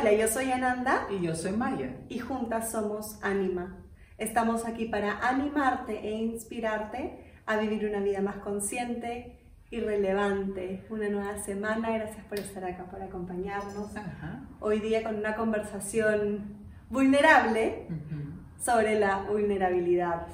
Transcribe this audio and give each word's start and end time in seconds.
Hola, 0.00 0.12
yo 0.12 0.28
soy 0.28 0.52
Ananda 0.52 1.06
Y 1.10 1.24
yo 1.24 1.34
soy 1.34 1.52
Maya. 1.52 1.90
y 2.08 2.18
juntas 2.18 2.70
somos 2.70 3.18
Anima. 3.22 3.76
Estamos 4.16 4.64
aquí 4.66 4.84
para 4.84 5.18
animarte 5.26 6.06
e 6.06 6.12
inspirarte 6.12 7.32
a 7.46 7.56
vivir 7.56 7.86
una 7.86 8.00
vida 8.00 8.20
más 8.20 8.36
consciente 8.36 9.40
y 9.70 9.80
relevante. 9.80 10.86
Una 10.90 11.08
nueva 11.08 11.38
semana, 11.42 11.90
gracias 11.90 12.24
por 12.26 12.38
estar 12.38 12.64
acá, 12.64 12.84
por 12.84 13.02
acompañarnos. 13.02 13.96
Ajá. 13.96 14.44
Hoy 14.60 14.80
día 14.80 15.02
con 15.02 15.16
una 15.16 15.34
conversación 15.34 16.58
vulnerable 16.90 17.86
Ujú. 17.88 18.62
sobre 18.64 18.98
la 18.98 19.22
vulnerabilidad. 19.22 20.26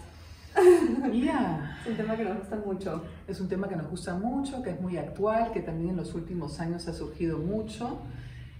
Ya. 1.12 1.70
Es 1.84 1.91
un 1.91 1.96
tema 1.96 2.16
que 2.16 2.24
nos 2.24 2.38
gusta 2.38 2.56
mucho. 2.56 3.05
Es 3.28 3.41
un 3.41 3.48
tema 3.48 3.69
que 3.69 3.77
nos 3.77 3.88
gusta 3.91 4.14
mucho, 4.14 4.62
que 4.62 4.70
es 4.70 4.80
muy 4.80 4.96
actual, 4.96 5.52
que 5.52 5.60
también 5.60 5.91
en 5.91 5.96
los 5.96 6.14
últimos 6.14 6.60
años 6.60 6.86
ha 6.88 6.92
surgido 6.94 7.38
mucho 7.38 8.00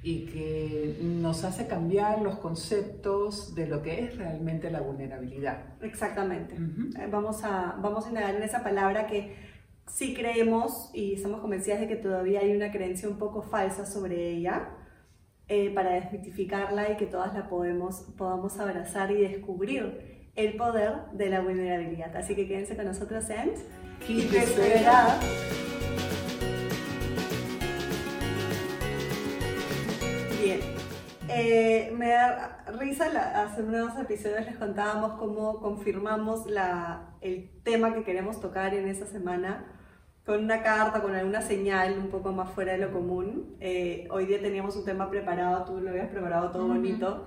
y 0.05 0.27
que 0.27 0.99
nos 1.03 1.45
hace 1.45 1.67
cambiar 1.67 2.21
los 2.21 2.37
conceptos 2.37 3.55
de 3.55 3.67
lo 3.67 3.81
que 3.81 4.05
es 4.05 4.19
realmente 4.19 4.71
la 4.71 4.83
vulnerabilidad. 4.83 5.65
Exactamente. 5.81 6.57
Ujú. 6.57 6.91
Eh, 7.01 7.09
Vamos 7.11 7.43
a, 7.43 7.79
vamos 7.81 8.05
a 8.05 8.11
indagar 8.11 8.35
en 8.35 8.43
esa 8.43 8.62
palabra 8.62 9.07
que 9.07 9.35
sí 9.89 10.12
creemos 10.15 10.91
y 10.93 11.15
estamos 11.15 11.41
convencidas 11.41 11.81
de 11.81 11.89
que 11.89 11.97
todavía 11.97 12.41
hay 12.41 12.55
una 12.55 12.71
creencia 12.71 13.09
un 13.09 13.17
poco 13.17 13.41
falsa 13.41 13.87
sobre 13.87 14.31
ella 14.31 14.69
eh, 15.48 15.73
para 15.75 15.95
desmitificarla 15.95 16.93
y 16.93 16.97
que 16.98 17.07
todas 17.07 17.33
la 17.33 17.48
podemos, 17.48 18.03
podamos 18.19 18.59
abrazar 18.59 19.11
y 19.11 19.23
descubrir 19.23 20.28
el 20.37 20.55
poder 20.56 20.97
de 21.15 21.31
la 21.31 21.41
vulnerabilidad. 21.41 22.15
Así 22.15 22.34
que 22.34 22.47
quédense 22.47 22.77
con 22.77 22.84
nosotros 22.84 23.25
en 23.31 23.53
Keep 24.06 24.31
Eh, 31.37 31.93
me 31.97 32.11
da 32.11 32.65
risa, 32.79 33.09
la- 33.13 33.43
hace 33.43 33.63
unos 33.63 33.99
episodios 33.99 34.45
les 34.47 34.57
contábamos 34.57 35.19
cómo 35.19 35.61
confirmamos 35.61 36.47
la, 36.47 37.15
el 37.21 37.51
tema 37.63 37.93
que 37.93 38.05
queremos 38.05 38.41
tocar 38.41 38.75
en 38.75 38.87
esa 38.89 39.07
semana 39.07 39.65
con 40.25 40.45
una 40.45 40.62
carta, 40.62 41.03
con 41.03 41.15
alguna 41.15 41.43
señal 41.43 41.99
un 41.99 42.09
poco 42.09 42.33
más 42.33 42.51
fuera 42.51 42.73
de 42.73 42.79
lo 42.79 42.93
común. 42.93 43.57
Eh, 43.61 44.07
hoy 44.11 44.27
día 44.27 44.41
teníamos 44.41 44.77
un 44.77 44.85
tema 44.85 45.11
preparado, 45.11 45.65
tú 45.65 45.81
lo 45.81 45.91
habías 45.91 46.09
preparado 46.09 46.51
todo 46.51 46.65
Ujú. 46.65 46.75
bonito, 46.75 47.25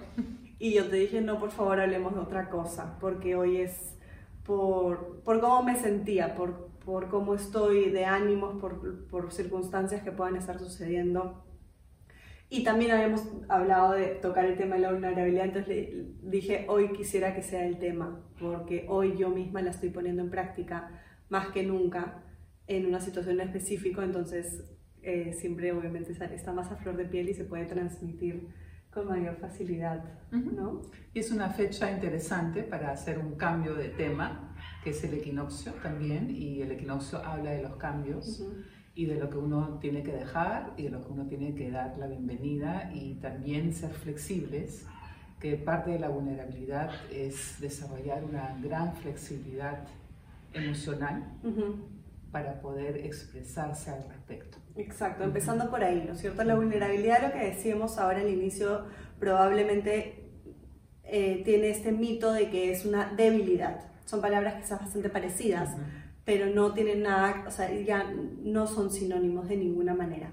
y 0.58 0.74
yo 0.74 0.88
te 0.90 0.96
dije, 0.96 1.22
no, 1.22 1.38
por 1.40 1.52
favor, 1.52 1.80
hablemos 1.80 2.14
de 2.16 2.22
otra 2.22 2.50
cosa, 2.50 2.98
porque 3.00 3.36
hoy 3.36 3.58
es 3.58 3.94
por, 4.44 5.22
por 5.24 5.40
cómo 5.42 5.62
me 5.64 5.76
sentía, 5.76 6.34
por, 6.34 6.70
por 6.86 7.10
cómo 7.10 7.36
estoy 7.36 7.90
de 7.92 8.06
ánimos, 8.06 8.60
por, 8.60 9.06
por 9.08 9.32
circunstancias 9.32 10.02
que 10.02 10.12
puedan 10.12 10.36
estar 10.38 10.58
sucediendo. 10.58 11.44
Y 12.50 12.64
también 12.64 12.92
habíamos 12.92 13.28
hablado 13.50 13.94
de 13.94 14.08
tocar 14.22 14.46
el 14.46 14.58
tema 14.58 14.76
de 14.76 14.82
la 14.82 14.92
vulnerabilidad, 14.94 15.46
entonces 15.46 15.68
le 15.68 16.30
dije, 16.30 16.66
hoy 16.70 16.94
quisiera 16.94 17.36
que 17.36 17.42
sea 17.42 17.66
el 17.66 17.78
tema, 17.78 18.26
porque 18.40 18.86
hoy 18.88 19.18
yo 19.18 19.30
misma 19.30 19.62
la 19.62 19.72
estoy 19.72 19.90
poniendo 19.90 20.22
en 20.22 20.30
práctica 20.30 20.90
más 21.30 21.50
que 21.50 21.64
nunca 21.64 22.24
en 22.68 22.86
una 22.86 23.02
situación 23.02 23.42
específica, 23.42 24.04
entonces 24.04 24.64
eh, 25.02 25.34
siempre 25.34 25.72
obviamente 25.74 26.12
está- 26.14 26.54
más 26.54 26.72
a 26.72 26.78
flor 26.78 26.96
de 26.98 27.06
piel 27.06 27.30
y 27.30 27.34
se 27.34 27.44
puede 27.46 27.66
transmitir 27.66 28.48
con 28.92 29.08
mayor 29.08 29.36
facilidad. 29.38 30.04
¿no? 30.32 30.82
Y 31.14 31.20
es 31.20 31.32
una 31.32 31.50
fecha 31.50 31.92
interesante 31.92 32.64
para 32.64 32.92
hacer 32.92 33.20
un 33.20 33.36
cambio 33.36 33.76
de 33.76 33.90
tema, 33.90 34.56
que 34.84 34.92
es 34.92 35.04
el 35.04 35.14
equinoccio 35.16 35.74
también, 35.84 36.30
y 36.30 36.62
el 36.62 36.72
equinoccio 36.72 37.20
habla 37.20 37.52
de 37.52 37.62
los 37.64 37.76
cambios. 37.76 38.40
Ujú. 38.40 38.54
Y 38.98 39.06
de 39.06 39.16
lo 39.16 39.30
que 39.30 39.38
uno 39.38 39.78
tiene 39.80 40.02
que 40.02 40.12
dejar 40.12 40.74
y 40.76 40.84
de 40.84 40.90
lo 40.90 41.06
que 41.06 41.12
uno 41.14 41.28
tiene 41.28 41.54
que 41.54 41.70
dar 41.70 41.96
la 42.00 42.08
bienvenida 42.08 42.90
y 42.92 43.14
también 43.22 43.72
ser 43.72 43.92
flexibles, 43.92 44.88
que 45.40 45.56
parte 45.56 45.92
de 45.92 46.00
la 46.00 46.10
vulnerabilidad 46.10 46.90
es 47.12 47.62
desarrollar 47.62 48.24
una 48.24 48.58
gran 48.60 48.96
flexibilidad 48.96 49.84
emocional 50.52 51.32
Ujú. 51.44 51.76
para 52.32 52.60
poder 52.60 52.98
expresarse 53.06 53.92
al 53.92 54.04
respecto. 54.10 54.58
Exacto, 54.76 55.26
empezando 55.26 55.70
por 55.70 55.84
ahí, 55.84 56.04
¿no 56.08 56.14
es 56.14 56.20
cierto? 56.20 56.44
La 56.44 56.56
vulnerabilidad, 56.56 57.22
lo 57.22 57.32
que 57.32 57.46
decíamos 57.46 58.00
ahora 58.00 58.22
al 58.22 58.30
inicio, 58.30 58.88
probablemente 59.20 60.28
eh, 61.04 61.44
tiene 61.46 61.70
este 61.70 61.92
mito 61.92 62.34
de 62.34 62.50
que 62.50 62.72
es 62.72 62.84
una 62.84 63.14
debilidad. 63.14 63.80
Son 64.06 64.22
palabras 64.22 64.56
quizás 64.56 64.80
bastante 64.80 65.10
parecidas, 65.10 65.74
Ujú. 65.76 65.82
Pero 66.28 66.48
no 66.48 66.74
tienen 66.74 67.04
nada, 67.04 67.46
o 67.48 67.52
sea, 67.52 67.74
ya 67.74 68.12
no 68.44 68.68
son 68.68 68.92
sinónimos 68.92 69.48
de 69.48 69.56
ninguna 69.56 69.96
manera. 69.96 70.30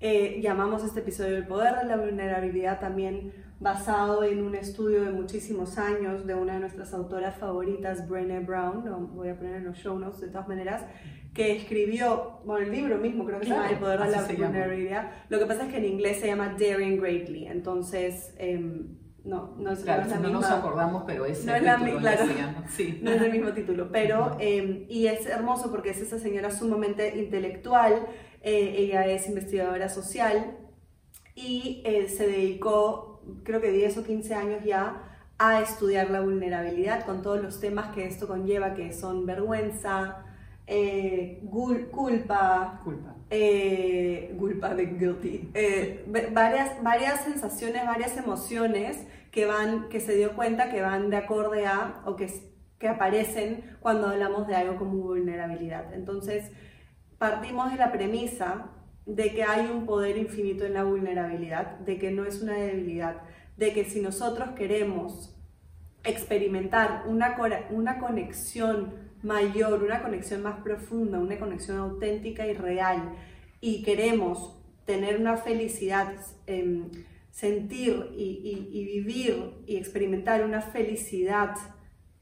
Eh, 0.00 0.40
llamamos 0.42 0.82
este 0.82 1.00
episodio 1.00 1.36
El 1.36 1.46
poder 1.46 1.76
de 1.76 1.84
la 1.84 1.98
vulnerabilidad 1.98 2.80
también 2.80 3.34
basado 3.60 4.24
en 4.24 4.42
un 4.42 4.54
estudio 4.54 5.04
de 5.04 5.10
muchísimos 5.10 5.76
años 5.76 6.26
de 6.26 6.34
una 6.34 6.54
de 6.54 6.60
nuestras 6.60 6.94
autoras 6.94 7.36
favoritas, 7.36 8.08
Brené 8.08 8.40
Brown, 8.40 8.86
lo 8.86 9.00
voy 9.00 9.28
a 9.28 9.36
poner 9.36 9.56
en 9.56 9.64
los 9.66 9.76
show 9.76 9.98
notes 9.98 10.22
de 10.22 10.28
todas 10.28 10.48
maneras, 10.48 10.86
que 11.34 11.54
escribió, 11.56 12.40
bueno, 12.46 12.64
el 12.64 12.72
libro 12.72 12.96
mismo 12.96 13.26
creo 13.26 13.38
que 13.38 13.44
se 13.44 13.50
llama 13.50 13.68
Claro, 13.68 13.74
El 13.76 13.80
poder 13.82 14.00
de 14.00 14.10
la 14.10 14.26
se 14.26 14.32
llama. 14.32 14.46
vulnerabilidad. 14.46 15.10
Lo 15.28 15.38
que 15.38 15.44
pasa 15.44 15.66
es 15.66 15.70
que 15.72 15.76
en 15.76 15.84
inglés 15.84 16.20
se 16.20 16.26
llama 16.28 16.56
Daring 16.58 16.98
Greatly, 16.98 17.48
entonces 17.48 18.34
em, 18.38 18.96
no, 19.24 19.54
no 19.58 19.72
es, 19.72 19.80
Claro, 19.80 20.02
no 20.02 20.06
es 20.06 20.12
la 20.12 20.18
no 20.20 20.30
nos 20.30 20.44
acordamos, 20.50 21.02
pero 21.06 21.26
es 21.26 21.44
No 21.44 21.54
el 21.54 21.58
es 21.58 21.64
la 21.64 21.76
título 21.78 21.98
claro. 21.98 22.24
Sí. 22.68 23.00
no 23.02 23.10
es 23.10 23.22
el 23.22 23.32
mismo 23.32 23.52
título, 23.52 23.90
pero 23.92 24.36
eh, 24.40 24.86
y 24.88 25.06
es 25.06 25.26
hermoso 25.26 25.70
porque 25.70 25.90
es 25.90 25.98
esa 26.00 26.18
señora 26.18 26.50
sumamente 26.50 27.18
intelectual, 27.18 28.06
eh, 28.42 28.74
ella 28.78 29.06
es 29.06 29.28
investigadora 29.28 29.88
social 29.88 30.56
y 31.34 31.82
eh, 31.84 32.08
se 32.08 32.26
dedicó, 32.26 33.22
creo 33.44 33.60
que 33.60 33.70
10 33.70 33.98
o 33.98 34.04
15 34.04 34.34
años 34.34 34.64
ya, 34.64 35.04
a 35.38 35.60
estudiar 35.60 36.10
la 36.10 36.20
vulnerabilidad 36.20 37.04
con 37.06 37.22
todos 37.22 37.40
los 37.42 37.60
temas 37.60 37.94
que 37.94 38.06
esto 38.06 38.26
conlleva, 38.26 38.74
que 38.74 38.92
son 38.92 39.24
vergüenza, 39.24 40.24
eh, 40.66 41.40
culpa, 41.90 42.80
Culpa. 42.84 43.14
Eh, 45.54 46.04
varias, 46.32 46.82
varias 46.82 47.24
sensaciones, 47.24 47.86
varias 47.86 48.16
emociones 48.16 48.98
que 49.30 49.46
van, 49.46 49.88
que 49.88 50.00
se 50.00 50.14
dio 50.16 50.34
cuenta 50.34 50.70
que 50.70 50.80
van 50.80 51.10
de 51.10 51.16
acorde 51.16 51.66
a 51.66 52.02
o 52.04 52.16
que, 52.16 52.28
que 52.78 52.88
aparecen 52.88 53.76
cuando 53.80 54.08
hablamos 54.08 54.46
de 54.46 54.54
algo 54.54 54.76
como 54.76 54.94
vulnerabilidad. 54.94 55.92
Entonces, 55.94 56.50
partimos 57.18 57.70
de 57.70 57.78
la 57.78 57.92
premisa 57.92 58.70
de 59.06 59.32
que 59.32 59.42
hay 59.42 59.66
un 59.66 59.86
poder 59.86 60.16
infinito 60.16 60.64
en 60.64 60.74
la 60.74 60.84
vulnerabilidad, 60.84 61.78
de 61.78 61.98
que 61.98 62.10
no 62.10 62.24
es 62.24 62.42
una 62.42 62.54
debilidad, 62.54 63.22
de 63.56 63.72
que 63.72 63.84
si 63.84 64.00
nosotros 64.00 64.50
queremos 64.50 65.34
experimentar 66.04 67.04
una, 67.06 67.36
una 67.70 67.98
conexión 67.98 68.94
mayor, 69.22 69.82
una 69.82 70.02
conexión 70.02 70.42
más 70.42 70.60
profunda, 70.60 71.18
una 71.18 71.38
conexión 71.38 71.78
auténtica 71.78 72.46
y 72.46 72.54
real, 72.54 73.14
y 73.60 73.82
queremos 73.82 74.56
tener 74.84 75.18
una 75.20 75.36
felicidad, 75.36 76.14
em, 76.46 76.90
sentir 77.30 78.06
y, 78.16 78.22
y- 78.22 78.68
y 78.80 78.84
vivir 78.84 79.50
y 79.66 79.76
experimentar 79.76 80.44
una 80.44 80.60
felicidad 80.60 81.54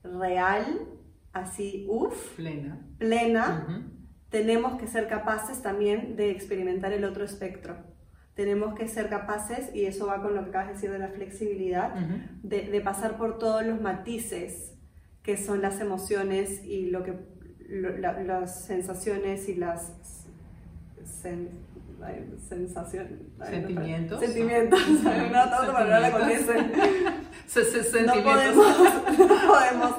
real, 0.02 0.80
así, 1.32 1.86
uff, 1.88 2.34
Plena. 2.36 2.86
plena, 2.98 3.84
tenemos 4.28 4.78
que 4.80 4.86
ser 4.86 5.08
capaces 5.08 5.62
también 5.62 6.16
de 6.16 6.30
experimentar 6.30 6.92
el 6.92 7.04
otro 7.04 7.24
espectro. 7.24 7.76
Tenemos 8.34 8.74
que 8.74 8.86
ser 8.88 9.08
capaces, 9.08 9.74
y 9.74 9.86
eso 9.86 10.06
va 10.08 10.20
con 10.20 10.34
lo 10.34 10.42
que 10.42 10.50
acabas 10.50 10.68
de 10.68 10.74
decir 10.74 10.90
de 10.90 10.98
la 10.98 11.08
flexibilidad, 11.08 11.94
de, 12.42 12.62
de 12.68 12.80
pasar 12.82 13.16
por 13.16 13.38
todos 13.38 13.64
los 13.64 13.80
matices 13.80 14.74
que 15.22 15.36
son 15.36 15.62
las 15.62 15.80
emociones 15.80 16.62
y 16.64 16.90
lo 16.90 17.02
que 17.02 17.14
lo- 17.68 17.96
la- 17.96 18.22
las 18.22 18.64
sensaciones 18.66 19.48
y 19.48 19.54
las 19.54 19.92
sen- 21.06 21.48
ay, 22.02 22.26
sensación- 22.48 23.08
ay, 23.40 23.60
no, 23.60 23.68
Sentimientos. 23.68 24.20
sentimientos 24.20 24.80
no 24.88 25.50
tanto 25.50 25.72
para 25.72 25.84
no 28.02 28.12
sentimientos. 28.14 28.24
podemos, 28.24 29.18
no 29.18 29.46
podemos 29.48 29.94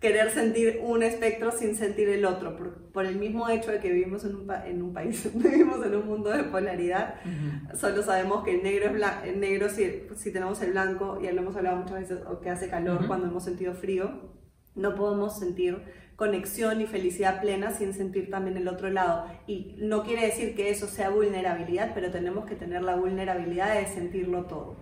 querer 0.00 0.30
sentir 0.30 0.80
un 0.84 1.02
espectro 1.02 1.50
sin 1.50 1.74
sentir 1.74 2.08
el 2.08 2.24
otro, 2.24 2.56
por, 2.56 2.74
por 2.92 3.04
el 3.06 3.16
mismo 3.16 3.48
hecho 3.48 3.72
de 3.72 3.80
que 3.80 3.90
vivimos 3.90 4.24
en 4.24 4.36
un, 4.36 4.48
en 4.64 4.80
un 4.82 4.92
país, 4.92 5.28
vivimos 5.34 5.84
en 5.84 5.96
un 5.96 6.06
mundo 6.06 6.30
de 6.30 6.44
polaridad, 6.44 7.14
Ujú. 7.24 7.76
solo 7.76 8.02
sabemos 8.04 8.44
que 8.44 8.54
el 8.56 8.62
negro 8.62 8.86
es 8.86 8.92
el 9.24 9.40
negro 9.40 9.68
si, 9.68 10.04
si 10.16 10.32
tenemos 10.32 10.60
el 10.62 10.70
blanco, 10.70 11.20
ya 11.20 11.32
lo 11.32 11.40
hemos 11.40 11.56
hablado 11.56 11.78
muchas 11.78 11.98
veces, 12.00 12.20
o 12.28 12.40
que 12.40 12.48
hace 12.50 12.68
calor 12.68 12.98
Ujú. 12.98 13.06
cuando 13.08 13.26
hemos 13.26 13.42
sentido 13.44 13.74
frío, 13.74 14.36
no 14.76 14.94
podemos 14.94 15.36
sentir 15.38 15.82
conexión 16.18 16.80
y 16.80 16.86
felicidad 16.86 17.40
plena 17.40 17.70
sin 17.70 17.94
sentir 17.94 18.28
también 18.28 18.56
el 18.56 18.66
otro 18.66 18.90
lado. 18.90 19.26
Y 19.46 19.76
no 19.78 20.02
quiere 20.02 20.26
decir 20.26 20.56
que 20.56 20.68
eso 20.68 20.88
sea 20.88 21.10
vulnerabilidad, 21.10 21.92
pero 21.94 22.10
tenemos 22.10 22.44
que 22.44 22.56
tener 22.56 22.82
la 22.82 22.96
vulnerabilidad 22.96 23.78
de 23.78 23.86
sentirlo 23.86 24.46
todo. 24.46 24.74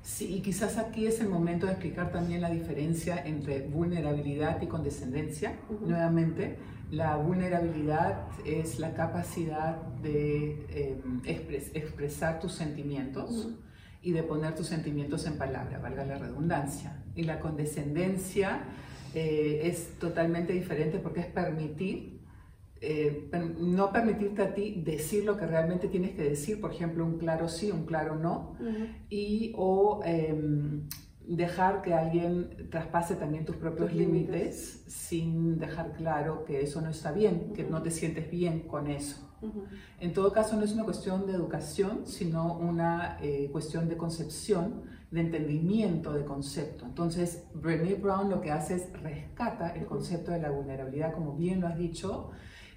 Sí, 0.00 0.36
y 0.36 0.40
quizás 0.40 0.78
aquí 0.78 1.06
es 1.06 1.20
el 1.20 1.28
momento 1.28 1.66
de 1.66 1.72
explicar 1.72 2.12
también 2.12 2.40
la 2.40 2.48
diferencia 2.48 3.22
entre 3.26 3.60
vulnerabilidad 3.60 4.62
y 4.62 4.68
condescendencia. 4.68 5.52
Nuevamente, 5.84 6.56
la 6.90 7.16
vulnerabilidad 7.16 8.22
es 8.46 8.78
la 8.78 8.94
capacidad 8.94 9.76
de 10.02 10.64
eh, 10.70 10.96
expres- 11.24 11.72
expresar 11.74 12.40
tus 12.40 12.52
sentimientos 12.52 13.50
y 14.00 14.12
de 14.12 14.22
poner 14.22 14.54
tus 14.54 14.68
sentimientos 14.68 15.26
en 15.26 15.36
palabra, 15.36 15.78
valga 15.78 16.06
la 16.06 16.16
redundancia. 16.16 17.02
Y 17.14 17.24
la 17.24 17.38
condescendencia 17.38 18.60
eh, 19.18 19.68
es 19.68 19.98
totalmente 19.98 20.52
diferente 20.52 20.98
porque 20.98 21.20
es 21.20 21.26
permitir, 21.26 22.20
eh, 22.82 23.30
no 23.58 23.90
permitirte 23.90 24.42
a 24.42 24.52
ti 24.52 24.82
decir 24.84 25.24
lo 25.24 25.38
que 25.38 25.46
realmente 25.46 25.88
tienes 25.88 26.10
que 26.10 26.22
decir, 26.22 26.60
por 26.60 26.70
ejemplo, 26.70 27.02
un 27.06 27.16
claro 27.16 27.48
sí, 27.48 27.70
un 27.70 27.86
claro 27.86 28.16
no, 28.16 28.58
y 29.08 29.54
o 29.56 30.02
em, 30.04 30.86
dejar 31.26 31.80
que 31.80 31.94
alguien 31.94 32.68
traspase 32.70 33.14
también 33.16 33.46
tus 33.46 33.56
propios 33.56 33.94
límites. 33.94 34.84
sin 34.86 35.58
dejar 35.58 35.94
claro 35.94 36.44
que 36.44 36.60
eso 36.60 36.82
no 36.82 36.90
está 36.90 37.10
bien, 37.10 37.54
que 37.54 37.64
no 37.64 37.82
te 37.82 37.90
sientes 37.90 38.30
bien 38.30 38.68
con 38.68 38.86
eso. 38.86 39.26
En 39.98 40.12
todo 40.12 40.30
caso, 40.30 40.56
no 40.56 40.64
es 40.64 40.72
una 40.74 40.84
cuestión 40.84 41.26
de 41.26 41.32
educación, 41.32 42.06
sino 42.06 42.58
una 42.58 43.16
eh, 43.22 43.48
cuestión 43.50 43.88
de 43.88 43.96
concepción, 43.96 44.82
de 45.10 45.20
entendimiento 45.20 46.12
de 46.12 46.24
concepto. 46.24 46.84
Entonces, 46.84 47.44
Brené 47.54 47.94
Brown 47.94 48.28
lo 48.30 48.40
que 48.40 48.50
hace 48.50 48.74
es 48.74 48.92
rescata 49.02 49.70
el 49.70 49.86
concepto 49.86 50.32
de 50.32 50.40
la 50.40 50.50
vulnerabilidad, 50.50 51.12
como 51.12 51.34
bien 51.36 51.60
lo 51.60 51.68
has 51.68 51.78
dicho, 51.78 52.30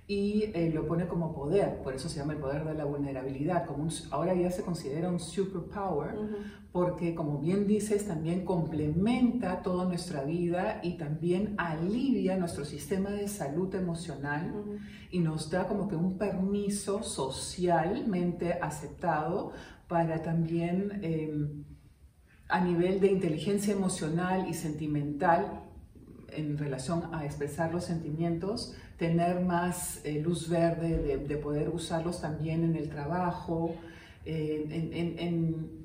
y 0.10 0.46
eh, 0.56 0.72
lo 0.74 0.88
pone 0.88 1.08
como 1.08 1.36
poder, 1.36 1.84
por 1.84 1.94
eso 1.94 2.10
se 2.10 2.18
llama 2.18 2.34
el 2.34 2.40
poder 2.40 2.66
de 2.66 2.74
la 2.74 2.84
vulnerabilidad, 2.84 3.68
como 3.68 3.88
ahora 4.10 4.34
ya 4.34 4.50
se 4.50 4.64
considera 4.64 5.08
un 5.08 5.20
superpower, 5.20 6.16
porque 6.72 7.14
como 7.14 7.38
bien 7.38 7.68
dices, 7.68 8.08
también 8.08 8.44
complementa 8.44 9.62
toda 9.62 9.86
nuestra 9.86 10.24
vida 10.24 10.80
y 10.82 10.98
también 10.98 11.54
alivia 11.60 12.38
nuestro 12.38 12.66
sistema 12.66 13.12
de 13.12 13.28
salud 13.28 13.74
emocional 13.76 14.80
y 15.12 15.20
nos 15.20 15.52
da 15.52 15.68
como 15.68 15.88
que 15.88 15.96
un 15.96 16.18
permiso 16.18 17.04
socialmente 17.04 18.54
aceptado 18.54 19.52
para 19.88 20.24
también 20.24 21.02
em, 21.04 21.66
a 22.50 22.60
nivel 22.60 23.00
de 23.00 23.08
inteligencia 23.08 23.72
emocional 23.72 24.48
y 24.50 24.56
sentimental 24.56 25.62
en 26.32 26.58
relación 26.58 27.14
a 27.14 27.26
expresar 27.26 27.72
los 27.72 27.86
sentimientos, 27.86 28.74
tener 28.98 29.40
más 29.42 30.02
eh, 30.04 30.20
luz 30.20 30.50
verde, 30.50 31.18
de, 31.18 31.38
poder 31.38 31.70
usarlos 31.70 32.22
también 32.22 32.64
en 32.64 32.76
el 32.76 32.90
trabajo, 32.90 33.76
en, 34.26 35.80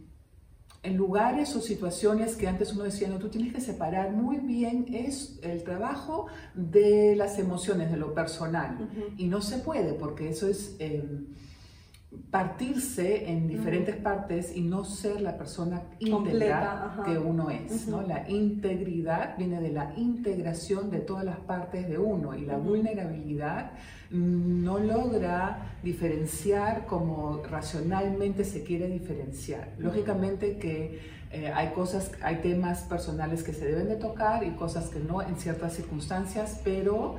en, 0.82 0.96
lugares 0.96 1.56
o 1.56 1.61
situaciones 1.61 2.37
que 2.37 2.46
antes 2.46 2.72
uno 2.75 2.84
decía, 2.84 3.08
no, 3.08 3.19
tú 3.19 3.28
tienes 3.28 3.55
que 3.55 3.60
separar 3.60 4.12
muy 4.12 4.37
bien 4.37 4.84
es 4.93 5.38
el 5.43 5.64
trabajo 5.64 6.26
de 6.55 7.17
las 7.17 7.38
emociones, 7.38 7.90
de 7.90 7.96
lo 7.96 8.12
personal. 8.12 8.90
Y 9.17 9.26
no 9.26 9.40
se 9.40 9.58
puede 9.58 9.94
porque 9.94 10.28
eso 10.31 10.46
es... 10.49 10.76
Em, 10.78 11.26
partirse 12.31 13.31
en 13.31 13.46
diferentes 13.46 13.96
partes 13.96 14.56
y 14.56 14.62
no 14.62 14.84
ser 14.84 15.20
la 15.20 15.37
persona 15.37 15.82
íntegra 15.99 17.02
que 17.05 17.16
uno 17.19 17.50
es. 17.50 17.87
¿no? 17.87 18.02
La 18.02 18.28
integridad 18.28 19.37
viene 19.37 19.61
de 19.61 19.70
la 19.70 19.93
integración 19.96 20.90
de 20.90 20.99
todas 20.99 21.25
las 21.25 21.38
partes 21.38 21.88
de 21.88 21.99
uno 21.99 22.34
y 22.34 22.44
la 22.44 22.56
vulnerabilidad 22.56 23.72
no 24.11 24.78
logra 24.78 25.76
diferenciar 25.82 26.87
como 26.87 27.43
racionalmente 27.43 28.44
se 28.44 28.64
quiere 28.64 28.88
diferenciar. 28.88 29.69
Lógicamente 29.78 30.58
que 30.58 31.00
eh, 31.31 31.50
hay 31.52 31.72
cosas, 31.72 32.12
hay 32.22 32.37
temas 32.37 32.82
personales 32.82 33.43
que 33.43 33.52
se 33.52 33.67
deben 33.67 33.88
de 33.88 33.96
tocar 33.96 34.44
y 34.44 34.50
cosas 34.52 34.88
que 34.88 35.00
no 35.00 35.20
en 35.20 35.37
ciertas 35.37 35.75
circunstancias, 35.75 36.60
pero 36.62 37.17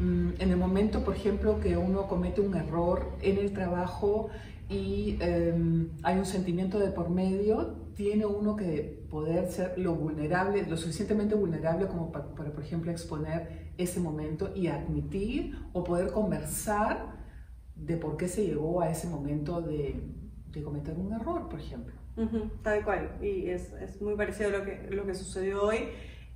en 0.00 0.50
el 0.50 0.56
momento, 0.56 1.04
por 1.04 1.14
ejemplo, 1.14 1.60
que 1.60 1.76
uno 1.76 2.08
comete 2.08 2.40
un 2.40 2.56
error 2.56 3.12
en 3.20 3.36
el 3.36 3.52
trabajo 3.52 4.30
y 4.68 5.18
em, 5.20 5.90
hay 6.02 6.16
un 6.16 6.24
sentimiento 6.24 6.78
de 6.78 6.90
por 6.90 7.10
medio, 7.10 7.74
tiene 7.94 8.24
uno 8.24 8.56
que 8.56 9.04
poder 9.10 9.48
ser 9.48 9.76
lo 9.76 9.94
vulnerable, 9.94 10.64
lo 10.64 10.76
suficientemente 10.78 11.34
vulnerable 11.34 11.86
como 11.86 12.10
para, 12.12 12.24
por 12.32 12.62
ejemplo, 12.62 12.90
exponer 12.90 13.72
ese 13.76 14.00
momento 14.00 14.52
y 14.54 14.68
admitir 14.68 15.58
o 15.74 15.84
poder 15.84 16.12
conversar 16.12 17.18
de 17.74 17.96
por 17.96 18.16
qué 18.16 18.28
se 18.28 18.46
llegó 18.46 18.80
a 18.80 18.90
ese 18.90 19.06
momento 19.08 19.60
de, 19.60 20.00
de 20.50 20.62
cometer 20.62 20.96
un 20.96 21.12
error, 21.12 21.48
por 21.48 21.60
ejemplo. 21.60 21.94
tal 22.62 22.84
cual, 22.84 23.18
y 23.20 23.48
es, 23.48 23.72
es, 23.74 24.00
muy 24.00 24.14
parecido 24.14 24.48
a 24.48 24.58
lo 24.58 24.64
que, 24.64 24.88
lo 24.90 25.04
que 25.04 25.14
sucedió 25.14 25.64
hoy. 25.64 25.88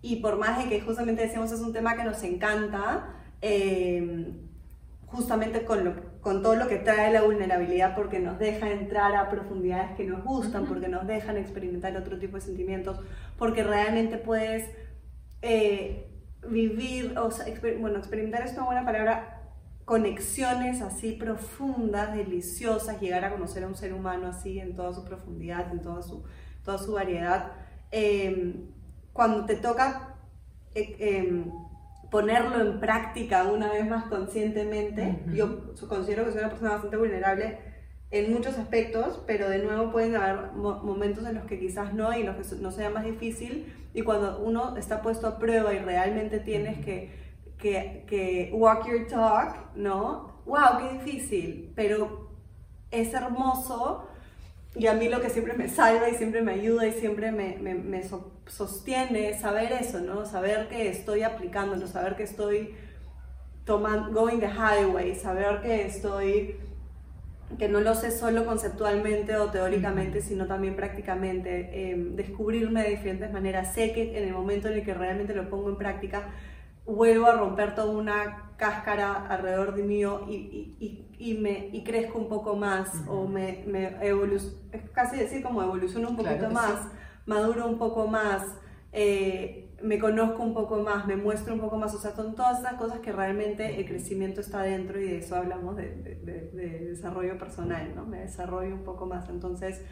Y 0.02 0.16
por 0.16 0.38
más 0.38 0.62
de 0.62 0.68
que 0.68 0.80
justamente 0.82 1.22
decimos 1.22 1.50
es 1.50 1.60
un 1.60 1.72
tema 1.72 1.96
que 1.96 2.04
nos 2.04 2.22
encanta, 2.24 3.23
Em, 3.46 4.38
justamente 5.06 5.66
con, 5.66 6.00
con 6.22 6.42
todo 6.42 6.56
lo 6.56 6.66
que 6.66 6.76
trae 6.76 7.12
la 7.12 7.20
vulnerabilidad 7.20 7.94
porque 7.94 8.18
nos 8.18 8.38
deja 8.38 8.70
entrar 8.70 9.14
a 9.14 9.28
profundidades 9.28 9.94
que 9.98 10.04
nos 10.06 10.24
gustan, 10.24 10.64
porque 10.64 10.88
nos 10.88 11.06
dejan 11.06 11.36
experimentar 11.36 11.94
otro 11.94 12.18
tipo 12.18 12.36
de 12.36 12.40
sentimientos, 12.40 12.98
porque 13.36 13.62
realmente 13.62 14.16
puedes 14.16 14.70
eh, 15.42 16.08
vivir, 16.48 17.18
o 17.18 17.30
sea, 17.30 17.44
bueno, 17.78 17.98
experimentar 17.98 18.46
es 18.46 18.54
una 18.54 18.64
buena 18.64 18.84
palabra, 18.86 19.42
conexiones 19.84 20.80
así 20.80 21.12
profundas, 21.12 22.16
deliciosas, 22.16 22.98
llegar 22.98 23.26
a 23.26 23.30
conocer 23.30 23.64
a 23.64 23.66
un 23.66 23.76
ser 23.76 23.92
humano 23.92 24.28
así 24.28 24.58
en 24.58 24.74
toda 24.74 24.94
su 24.94 25.04
profundidad, 25.04 25.70
en 25.70 25.82
toda 25.82 26.02
su, 26.02 26.24
toda 26.64 26.78
su 26.78 26.92
variedad. 26.92 27.52
Em, 27.90 28.70
cuando 29.12 29.44
te 29.44 29.56
toca 29.56 30.14
eh, 30.74 30.96
em, 30.98 31.52
ponerlo 32.14 32.60
en 32.60 32.78
práctica 32.78 33.42
una 33.42 33.72
vez 33.72 33.88
más 33.88 34.04
conscientemente. 34.04 35.18
Yo 35.34 35.74
considero 35.88 36.24
que 36.24 36.30
soy 36.30 36.38
una 36.42 36.48
persona 36.50 36.70
bastante 36.70 36.96
vulnerable 36.96 37.58
en 38.12 38.32
muchos 38.32 38.56
aspectos, 38.56 39.20
pero 39.26 39.48
de 39.48 39.58
nuevo 39.58 39.90
pueden 39.90 40.14
haber 40.14 40.52
momentos 40.52 41.26
en 41.26 41.34
los 41.34 41.44
que 41.46 41.58
quizás 41.58 41.92
no 41.92 42.16
y 42.16 42.20
en 42.20 42.26
los 42.26 42.36
que 42.36 42.54
no 42.62 42.70
sea 42.70 42.88
más 42.90 43.04
difícil. 43.04 43.66
Y 43.94 44.02
cuando 44.02 44.38
uno 44.38 44.76
está 44.76 45.02
puesto 45.02 45.26
a 45.26 45.40
prueba 45.40 45.74
y 45.74 45.80
realmente 45.80 46.38
tienes 46.38 46.84
que, 46.84 47.10
que, 47.58 48.04
que 48.06 48.52
walk 48.54 48.86
your 48.86 49.08
talk, 49.08 49.74
¿no? 49.74 50.40
¡Wow! 50.46 50.78
¡Qué 50.78 50.98
difícil! 50.98 51.72
Pero 51.74 52.30
es 52.92 53.12
hermoso 53.12 54.08
y 54.76 54.88
a 54.88 54.94
mí 54.94 55.08
lo 55.08 55.20
que 55.20 55.30
siempre 55.30 55.54
me 55.54 55.68
salva 55.68 56.08
y 56.08 56.14
siempre 56.14 56.42
me 56.42 56.52
ayuda 56.52 56.86
y 56.86 56.92
siempre 56.92 57.30
me, 57.30 57.56
me, 57.60 57.74
me 57.74 58.02
sostiene 58.46 59.30
es 59.30 59.40
saber 59.40 59.70
eso, 59.72 60.00
¿no? 60.00 60.26
Saber 60.26 60.68
que 60.68 60.88
estoy 60.88 61.22
aplicándolo, 61.22 61.86
saber 61.86 62.16
que 62.16 62.24
estoy 62.24 62.74
tomando, 63.64 64.12
going 64.12 64.40
the 64.40 64.48
highway, 64.48 65.14
saber 65.14 65.60
que 65.62 65.86
estoy, 65.86 66.56
que 67.56 67.68
no 67.68 67.80
lo 67.80 67.94
sé 67.94 68.10
solo 68.10 68.44
conceptualmente 68.44 69.36
o 69.36 69.48
teóricamente, 69.50 70.20
sino 70.20 70.46
también 70.46 70.74
prácticamente, 70.74 71.90
em, 71.92 72.16
descubrirme 72.16 72.82
de 72.82 72.90
diferentes 72.90 73.32
maneras. 73.32 73.74
Sé 73.74 73.92
que 73.92 74.18
en 74.18 74.24
el 74.24 74.32
momento 74.32 74.66
en 74.66 74.74
el 74.74 74.84
que 74.84 74.92
realmente 74.92 75.34
lo 75.36 75.48
pongo 75.48 75.70
en 75.70 75.76
práctica, 75.76 76.30
vuelvo 76.86 77.26
a 77.26 77.32
romper 77.32 77.74
toda 77.74 77.92
una 77.92 78.50
cáscara 78.56 79.26
alrededor 79.26 79.74
de 79.74 79.82
mí 79.82 80.02
y, 80.28 80.76
y, 80.78 81.08
y, 81.18 81.34
me, 81.38 81.68
y 81.72 81.82
crezco 81.82 82.18
un 82.18 82.28
poco 82.28 82.56
más 82.56 82.90
o 83.08 83.26
me, 83.26 83.64
me 83.66 83.96
es 84.72 84.90
casi 84.92 85.16
decir 85.16 85.42
como 85.42 85.62
evoluciono 85.62 86.10
un 86.10 86.16
poquito 86.16 86.50
más, 86.50 86.88
maduro 87.26 87.66
un 87.66 87.78
poco 87.78 88.06
más, 88.06 88.44
eh, 88.92 89.74
me 89.82 89.98
conozco 89.98 90.42
un 90.42 90.54
poco 90.54 90.78
más, 90.78 91.06
me 91.06 91.16
muestro 91.16 91.54
un 91.54 91.60
poco 91.60 91.76
más, 91.76 91.94
o 91.94 91.98
sea, 91.98 92.14
son 92.14 92.34
todas 92.34 92.60
esas 92.60 92.74
cosas 92.74 93.00
que 93.00 93.12
realmente 93.12 93.78
el 93.80 93.86
crecimiento 93.86 94.40
está 94.40 94.62
dentro 94.62 95.00
y 95.00 95.04
de 95.04 95.18
eso 95.18 95.36
hablamos 95.36 95.76
de, 95.76 95.90
de, 95.96 96.50
de 96.52 96.78
desarrollo 96.90 97.36
personal, 97.38 97.94
¿no? 97.94 98.06
Me 98.06 98.20
desarrollo 98.20 98.74
un 98.74 98.84
poco 98.84 99.06
más, 99.06 99.28
entonces 99.28 99.82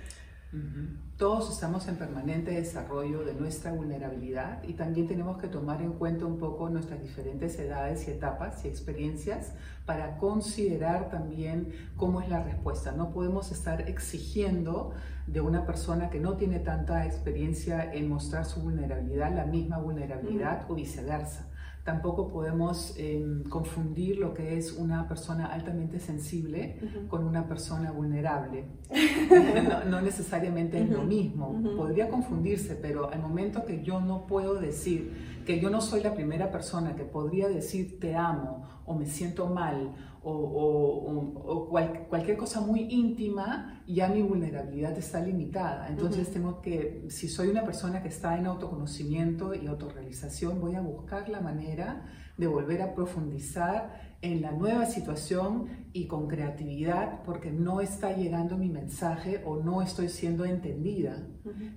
todos 1.17 1.51
estamos 1.51 1.89
en 1.89 1.97
permanente 1.97 2.51
desarrollo 2.51 3.25
de 3.25 3.33
nuestra 3.33 3.73
vulnerabilidad 3.73 4.63
y 4.65 4.75
también 4.75 5.07
tenemos 5.07 5.39
que 5.39 5.49
tomar 5.49 5.81
en 5.81 5.93
cuenta 5.93 6.27
un 6.27 6.39
poco 6.39 6.69
nuestras 6.69 7.01
diferentes 7.01 7.59
edades 7.59 8.07
y 8.07 8.11
etapas 8.11 8.65
y 8.65 8.69
experiencias 8.69 9.53
para 9.87 10.19
considerar 10.19 11.09
también 11.11 11.73
cómo 11.97 12.21
es 12.21 12.29
la 12.29 12.43
respuesta. 12.43 12.93
No 12.93 13.13
podemos 13.13 13.51
estar 13.51 13.89
exigiendo 13.89 14.93
de 15.27 15.41
una 15.41 15.65
persona 15.65 16.11
que 16.11 16.21
no 16.21 16.37
tiene 16.37 16.59
tanta 16.59 17.07
experiencia 17.07 17.91
en 17.93 18.09
mostrar 18.09 18.45
su 18.45 18.61
vulnerabilidad 18.61 19.35
la 19.35 19.47
misma 19.47 19.79
vulnerabilidad 19.79 20.71
o 20.71 20.75
viceversa. 20.75 21.47
Tampoco 21.85 22.31
podemos 22.31 22.95
em, 22.97 23.43
confundir 23.45 24.19
lo 24.19 24.35
que 24.35 24.57
es 24.57 24.73
una 24.73 25.09
persona 25.09 25.47
altamente 25.47 25.99
sensible 25.99 26.77
con 27.09 27.25
una 27.25 27.49
persona 27.49 27.91
vulnerable. 27.91 28.67
no, 29.91 30.01
necesariamente 30.01 30.81
es 30.81 30.89
lo 30.89 31.03
mismo. 31.03 31.61
Podría 31.77 32.09
confundirse, 32.09 32.77
pero 32.77 33.11
al 33.11 33.21
momento 33.21 33.65
que 33.65 33.83
yo 33.83 34.01
no 34.01 34.27
puedo 34.27 34.55
decir 34.61 35.42
que 35.45 35.61
yo 35.61 35.71
no 35.71 35.81
soy 35.81 36.03
la 36.03 36.15
primera 36.15 36.51
persona 36.51 36.95
que 36.95 37.05
podría 37.05 37.49
decir 37.49 37.99
te 38.01 38.15
amo 38.15 38.83
o 38.85 38.95
me 38.95 39.07
siento 39.07 39.47
mal 39.47 39.95
o, 40.25 41.69
cualquier 42.09 42.37
cosa 42.37 42.61
muy 42.61 42.83
íntima, 42.83 43.83
ya 43.87 44.09
mi 44.09 44.23
vulnerabilidad 44.23 44.97
está 44.97 45.21
limitada. 45.21 45.89
Entonces 45.89 46.31
tengo 46.31 46.61
que, 46.61 47.07
si 47.09 47.29
soy 47.29 47.49
una 47.49 47.65
persona 47.65 48.03
que 48.03 48.09
está 48.09 48.39
en 48.39 48.47
autoconocimiento 48.47 49.55
y 49.55 49.67
autorrealización, 49.67 50.61
voy 50.61 50.77
a 50.77 50.81
buscar 50.81 51.29
la 51.29 51.41
manera 51.41 52.07
de 52.37 52.47
volver 52.47 52.83
a 52.83 52.95
profundizar 52.95 54.17
en 54.23 54.41
la 54.41 54.53
nueva 54.53 54.87
situación 54.87 55.89
y 55.93 56.07
con 56.07 56.29
creatividad 56.29 57.23
porque 57.25 57.51
no 57.51 57.81
está 57.81 58.15
llegando 58.17 58.57
mi 58.57 58.71
mensaje 58.71 59.43
o 59.45 59.57
no 59.57 59.83
estoy 59.83 60.09
siendo 60.09 60.45
entendida. 60.45 61.27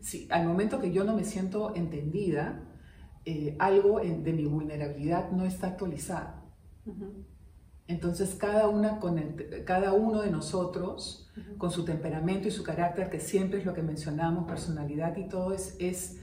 si, 0.02 0.28
al 0.30 0.48
momento 0.48 0.80
que 0.80 0.92
yo 0.92 1.04
no 1.04 1.16
me 1.16 1.24
siento 1.24 1.76
entendida, 1.76 2.75
eh, 3.26 3.56
algo 3.60 4.00
de 4.00 4.34
mi 4.34 4.46
vulnerabilidad 4.46 5.32
no 5.32 5.46
está 5.46 5.68
actualizado. 5.68 6.46
Entonces 7.88 8.36
cada, 8.36 8.68
una 8.68 9.00
con 9.00 9.20
cada 9.66 9.94
uno 9.94 10.22
de 10.22 10.32
nosotros, 10.32 11.32
con 11.58 11.72
su 11.72 11.86
temperamento 11.86 12.48
y 12.48 12.52
su 12.52 12.64
carácter, 12.64 13.10
que 13.10 13.20
siempre 13.20 13.60
es 13.60 13.66
lo 13.66 13.74
que 13.74 13.84
mencionamos, 13.84 14.46
personalidad 14.46 15.16
y 15.18 15.28
todo, 15.28 15.54
es, 15.54 15.76
es, 15.80 16.20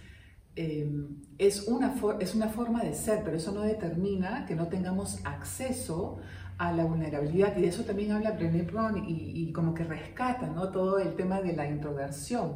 em, 0.57 1.23
es, 1.39 1.69
una, 1.69 1.95
es 2.21 2.35
una 2.35 2.49
forma 2.49 2.83
de 2.83 2.95
ser, 2.95 3.23
pero 3.25 3.37
eso 3.37 3.53
no 3.53 3.63
determina 3.63 4.45
que 4.47 4.57
no 4.57 4.69
tengamos 4.69 5.25
acceso 5.25 6.19
a 6.59 6.73
la 6.73 6.85
vulnerabilidad. 6.85 7.57
Y 7.57 7.63
de 7.63 7.69
eso 7.69 7.85
también 7.85 8.13
habla 8.13 8.33
Brené 8.33 8.63
Brown 8.63 9.05
y, 9.07 9.51
como 9.53 9.75
que 9.75 9.85
rescata 9.85 10.47
¿no? 10.47 10.69
todo 10.69 10.99
el 10.99 11.15
tema 11.15 11.41
de 11.41 11.55
la 11.55 11.69
introversión. 11.69 12.53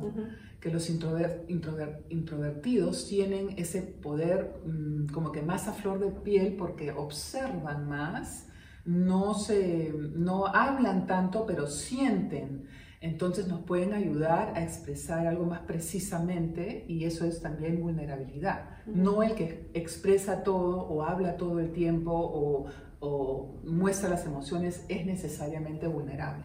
que 0.60 0.70
los 0.70 0.88
introvertidos 0.88 3.06
tienen 3.06 3.54
ese 3.56 3.82
poder 3.82 4.60
mm, 4.66 5.06
como 5.12 5.30
que 5.30 5.42
más 5.42 5.68
a 5.68 5.72
flor 5.72 6.00
de 6.00 6.10
piel 6.10 6.56
porque 6.56 6.90
observan 6.90 7.88
más, 7.88 8.48
no, 8.84 9.34
se, 9.34 9.92
no 10.14 10.46
hablan 10.46 11.06
tanto, 11.06 11.44
pero 11.46 11.66
sienten. 11.66 12.66
Entonces 13.00 13.46
nos 13.46 13.60
pueden 13.60 13.92
ayudar 13.92 14.54
a 14.56 14.62
expresar 14.62 15.26
algo 15.26 15.44
más 15.44 15.60
precisamente 15.60 16.84
y 16.88 17.04
eso 17.04 17.26
es 17.26 17.40
también 17.40 17.80
vulnerabilidad. 17.80 18.70
No 18.86 19.22
el 19.22 19.34
que 19.34 19.70
expresa 19.74 20.42
todo 20.42 20.80
o 20.80 21.02
habla 21.02 21.36
todo 21.36 21.60
el 21.60 21.72
tiempo 21.72 22.12
o, 22.12 22.66
o 23.00 23.54
muestra 23.64 24.08
las 24.08 24.24
emociones 24.26 24.84
es 24.88 25.06
necesariamente 25.06 25.86
vulnerable. 25.86 26.44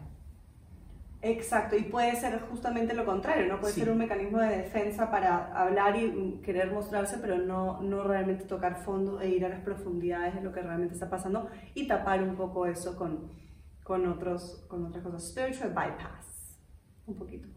Exacto, 1.23 1.75
y 1.75 1.83
puede 1.83 2.15
ser 2.15 2.39
justamente 2.49 2.95
lo 2.95 3.05
contrario, 3.05 3.47
¿no? 3.47 3.59
Puede 3.59 3.73
ser 3.73 3.91
un 3.91 3.99
mecanismo 3.99 4.39
de 4.39 4.57
defensa 4.57 5.11
para 5.11 5.55
hablar 5.55 5.95
y 5.95 6.41
querer 6.43 6.71
mostrarse, 6.71 7.19
pero 7.19 7.37
no, 7.37 7.79
no 7.81 8.03
realmente 8.03 8.45
tocar 8.45 8.83
fondo 8.83 9.21
e 9.21 9.29
ir 9.29 9.45
a 9.45 9.49
las 9.49 9.61
profundidades 9.61 10.33
de 10.33 10.41
lo 10.41 10.51
que 10.51 10.61
realmente 10.61 10.95
está 10.95 11.11
pasando 11.11 11.47
y 11.75 11.87
tapar 11.87 12.23
un 12.23 12.35
poco 12.35 12.65
eso 12.65 12.95
con, 12.95 13.29
con, 13.83 14.07
otros, 14.07 14.65
con 14.67 14.85
otras 14.85 15.03
cosas. 15.03 15.29
Spiritual 15.29 15.69
bypass, 15.69 16.57
un 17.05 17.15
poquito. 17.15 17.47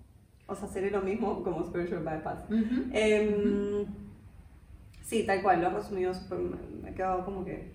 O 0.47 0.55
sea, 0.55 0.69
sería 0.69 0.91
lo 0.91 1.01
mismo 1.01 1.43
como 1.43 1.65
spiritual 1.65 2.05
bypass. 2.05 2.45
Em, 2.93 3.87
sí, 5.03 5.25
tal 5.25 5.43
cual, 5.43 5.63
lo 5.63 5.69
has 5.69 5.73
resumido 5.73 6.13
me 6.83 6.91
he 6.91 6.95
quedado 6.95 7.25
como 7.25 7.43
que 7.47 7.73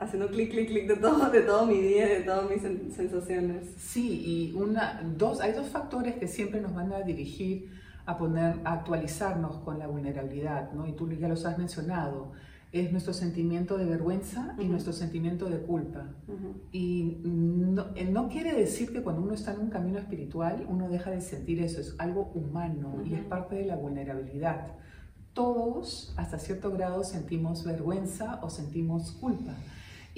haciendo 0.00 0.28
clic, 0.28 0.50
clic, 0.50 0.68
clic 0.68 0.88
de 0.88 0.96
todo, 0.96 1.30
de 1.30 1.42
todo 1.42 1.66
mi 1.66 1.80
día, 1.80 2.06
de 2.06 2.20
todas 2.20 2.48
mis 2.50 2.62
sensaciones. 2.94 3.66
Sí, 3.76 4.22
y 4.24 4.54
una, 4.54 5.02
dos, 5.16 5.40
hay 5.40 5.52
dos 5.52 5.68
factores 5.68 6.16
que 6.16 6.28
siempre 6.28 6.60
nos 6.60 6.74
van 6.74 6.92
a 6.92 7.00
dirigir 7.02 7.70
a 8.08 8.16
poner, 8.16 8.56
a 8.64 8.72
actualizarnos 8.72 9.56
con 9.58 9.78
la 9.78 9.86
vulnerabilidad, 9.86 10.72
¿no? 10.72 10.86
Y 10.86 10.92
tú 10.92 11.10
ya 11.12 11.28
los 11.28 11.44
has 11.44 11.58
mencionado. 11.58 12.32
Es 12.72 12.90
nuestro 12.90 13.12
sentimiento 13.12 13.76
de 13.76 13.84
vergüenza 13.84 14.54
y 14.58 14.64
nuestro 14.64 14.94
sentimiento 14.94 15.48
de 15.50 15.58
culpa. 15.58 16.06
Y 16.72 17.18
no, 17.24 17.86
no, 18.10 18.28
quiere 18.28 18.54
decir 18.54 18.92
que 18.92 19.02
cuando 19.02 19.22
uno 19.22 19.34
está 19.34 19.52
en 19.52 19.60
un 19.60 19.70
camino 19.70 19.98
espiritual 19.98 20.66
uno 20.68 20.88
deja 20.88 21.10
de 21.10 21.20
sentir 21.20 21.62
eso, 21.62 21.80
es 21.80 21.94
algo 21.98 22.30
humano 22.34 23.02
y 23.04 23.14
es 23.14 23.22
parte 23.24 23.56
de 23.56 23.66
la 23.66 23.76
vulnerabilidad. 23.76 24.68
Todos, 25.32 26.14
hasta 26.16 26.38
cierto 26.38 26.70
grado, 26.72 27.04
sentimos 27.04 27.64
vergüenza 27.64 28.38
o 28.42 28.50
sentimos 28.50 29.12
culpa. 29.12 29.54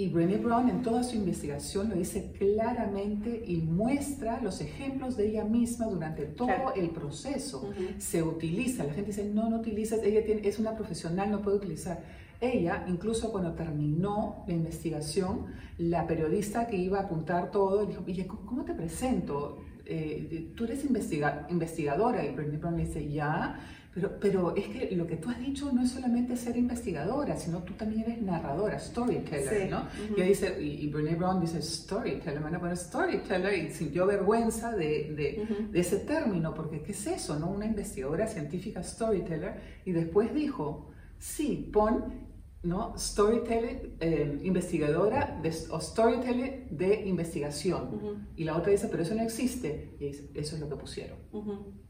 Y 0.01 0.09
Brené 0.09 0.39
Brown 0.39 0.71
en 0.71 0.81
toda 0.81 1.03
su 1.03 1.15
investigación 1.15 1.91
lo 1.91 1.95
dice 1.95 2.33
claramente 2.39 3.45
y 3.47 3.57
muestra 3.59 4.41
los 4.41 4.63
ejemplos 4.63 5.19
de 5.19 5.29
ella 5.29 5.45
misma 5.45 5.85
durante 5.89 6.25
todo 6.25 6.73
el 6.75 6.89
proceso. 6.89 7.71
Se 7.99 8.23
utiliza, 8.23 8.85
la 8.85 8.95
gente 8.95 9.09
dice, 9.09 9.25
no, 9.25 9.51
no 9.51 9.59
utilizas, 9.59 10.01
ella 10.03 10.25
tiene, 10.25 10.49
es 10.49 10.59
una 10.59 10.75
profesional, 10.75 11.31
no 11.31 11.43
puede 11.43 11.59
utilizar. 11.59 12.03
Ella, 12.41 12.87
incluso 12.89 13.31
cuando 13.31 13.53
terminó 13.53 14.43
la 14.47 14.55
investigación, 14.55 15.49
la 15.77 16.07
periodista 16.07 16.67
que 16.67 16.77
iba 16.79 17.01
a 17.01 17.03
apuntar 17.03 17.51
todo, 17.51 17.85
dijo, 17.85 18.03
oye, 18.07 18.27
¿cómo 18.27 18.65
te 18.65 18.73
presento? 18.73 19.59
Eh, 19.85 20.53
tú 20.57 20.65
eres 20.65 20.83
investigadora. 20.83 22.25
Y 22.25 22.35
Brené 22.35 22.57
Brown 22.57 22.79
le 22.79 22.87
dice, 22.87 23.07
ya 23.07 23.61
pero, 23.93 24.21
pero 24.21 24.55
es 24.55 24.67
que 24.69 24.95
lo 24.95 25.07
que 25.07 25.17
tú 25.17 25.31
has 25.31 25.41
dicho 25.41 25.73
no 25.73 25.83
es 25.83 25.91
solamente 25.91 26.37
ser 26.37 26.57
investigadora, 26.57 27.37
sino 27.37 27.63
tú 27.65 27.75
también 27.75 28.03
eres 28.03 28.23
narradora, 28.23 28.79
storyteller, 28.79 29.69
¿no? 29.69 29.89
y, 30.17 30.23
dice, 30.23 30.63
y, 30.63 30.87
Brené 30.89 31.17
Brown 31.17 31.41
dice 31.41 31.61
storyteller, 31.61 32.39
a 32.39 32.61
poner 32.61 32.77
storyteller 32.77 33.65
y 33.65 33.71
sintió 33.71 34.07
vergüenza 34.07 34.71
de, 34.77 35.13
de, 35.15 35.69
de, 35.73 35.81
ese 35.81 35.99
término, 35.99 36.55
porque 36.55 36.83
¿qué 36.83 36.93
es 36.93 37.07
eso, 37.07 37.39
no? 37.39 37.51
Una 37.51 37.67
investigadora 37.67 38.29
científica 38.29 38.81
storyteller, 38.83 39.61
y 39.85 39.91
después 39.91 40.33
dijo, 40.33 40.93
sí, 41.19 41.69
pon 41.73 42.30
¿no? 42.63 42.97
Storyteller, 42.99 43.97
eh, 44.01 44.39
investigadora 44.43 45.39
de, 45.43 45.55
o 45.71 45.81
storyteller 45.81 46.69
de 46.71 47.07
investigación. 47.07 48.29
Y 48.37 48.45
la 48.45 48.57
otra 48.57 48.73
dice, 48.73 48.89
pero 48.89 49.03
eso 49.03 49.15
no 49.15 49.23
existe. 49.23 49.97
Y 49.99 50.07
dice, 50.07 50.31
eso 50.35 50.57
es 50.57 50.61
lo 50.61 50.69
que 50.69 50.77
pusieron. 50.77 51.19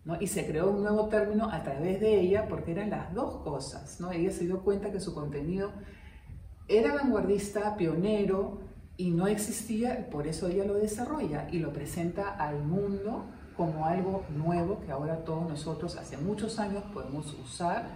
¿no? 0.05 0.21
Y 0.21 0.29
se 0.29 0.47
creó 0.47 0.71
un 0.71 0.83
nuevo 0.83 1.09
término 1.09 1.51
a 1.51 1.63
través 1.63 2.01
de 2.01 2.21
ella 2.21 2.47
porque 2.49 2.73
eran 2.73 2.91
las 2.91 3.13
dos 3.15 3.43
cosas. 3.43 4.01
¿no? 4.01 4.13
Ella 4.13 4.31
se 4.31 4.45
dio 4.45 4.63
cuenta 4.63 4.93
que 4.93 5.01
su 5.01 5.15
contenido 5.15 5.73
era 6.69 6.95
vanguardista, 6.95 7.77
pionero 7.77 8.61
y 8.97 9.11
no 9.11 9.27
existía, 9.27 10.09
por 10.11 10.27
eso 10.27 10.47
ella 10.47 10.65
lo 10.65 10.75
desarrolla 10.75 11.49
y 11.51 11.59
lo 11.59 11.73
presenta 11.73 12.31
al 12.31 12.63
mundo 12.63 13.25
como 13.57 13.87
algo 13.87 14.25
nuevo 14.31 14.81
que 14.81 14.93
ahora 14.93 15.25
todos 15.25 15.49
nosotros 15.49 15.97
hace 15.97 16.17
muchos 16.17 16.59
años 16.59 16.85
podemos 16.93 17.35
usar 17.35 17.89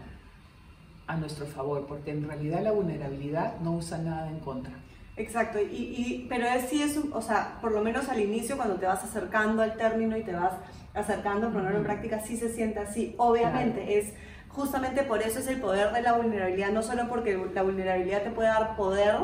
a 1.07 1.17
nuestro 1.17 1.47
favor, 1.47 1.87
porque 1.87 2.11
en 2.11 2.27
realidad 2.27 2.63
la 2.63 2.73
vulnerabilidad 2.73 3.61
no 3.61 3.73
usa 3.73 3.99
nada 3.99 4.29
en 4.31 4.41
contra. 4.41 4.73
Exacto, 5.17 5.61
y, 5.61 5.65
y, 5.65 6.27
pero 6.29 6.47
es, 6.47 6.69
sí 6.69 6.83
es, 6.83 6.99
o 7.13 7.23
sea, 7.23 7.59
por 7.61 7.71
lo 7.73 7.83
menos 7.83 8.09
al 8.09 8.21
inicio 8.21 8.57
cuando 8.57 8.77
te 8.77 8.87
vas 8.87 9.05
acercando 9.05 9.63
al 9.63 9.77
término 9.77 10.17
y 10.17 10.23
te 10.23 10.33
vas 10.33 10.55
acercando 10.93 11.49
a 11.49 11.51
ponerlo 11.53 11.79
en 11.79 11.85
práctica, 11.85 12.21
sí 12.21 12.37
se 12.37 12.53
siente 12.53 12.81
así. 12.81 13.15
Obviamente 13.17 13.99
es 13.99 14.13
justamente 14.49 15.03
por 15.03 15.23
eso 15.23 15.39
es 15.39 15.47
el 15.49 15.61
poder 15.61 15.93
de 15.93 16.03
la 16.03 16.15
vulnerabilidad, 16.15 16.71
no 16.71 16.83
solo 16.83 17.09
porque 17.09 17.37
la 17.53 17.63
vulnerabilidad 17.63 18.23
te 18.23 18.31
puede 18.31 18.49
dar 18.49 18.77
poder, 18.77 19.15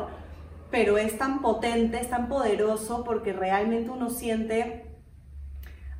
pero 0.69 0.97
es 0.97 1.17
tan 1.17 1.41
potente, 1.41 1.99
es 1.99 2.09
tan 2.09 2.29
poderoso 2.29 3.03
porque 3.03 3.33
realmente 3.33 3.89
uno 3.89 4.09
siente 4.09 4.90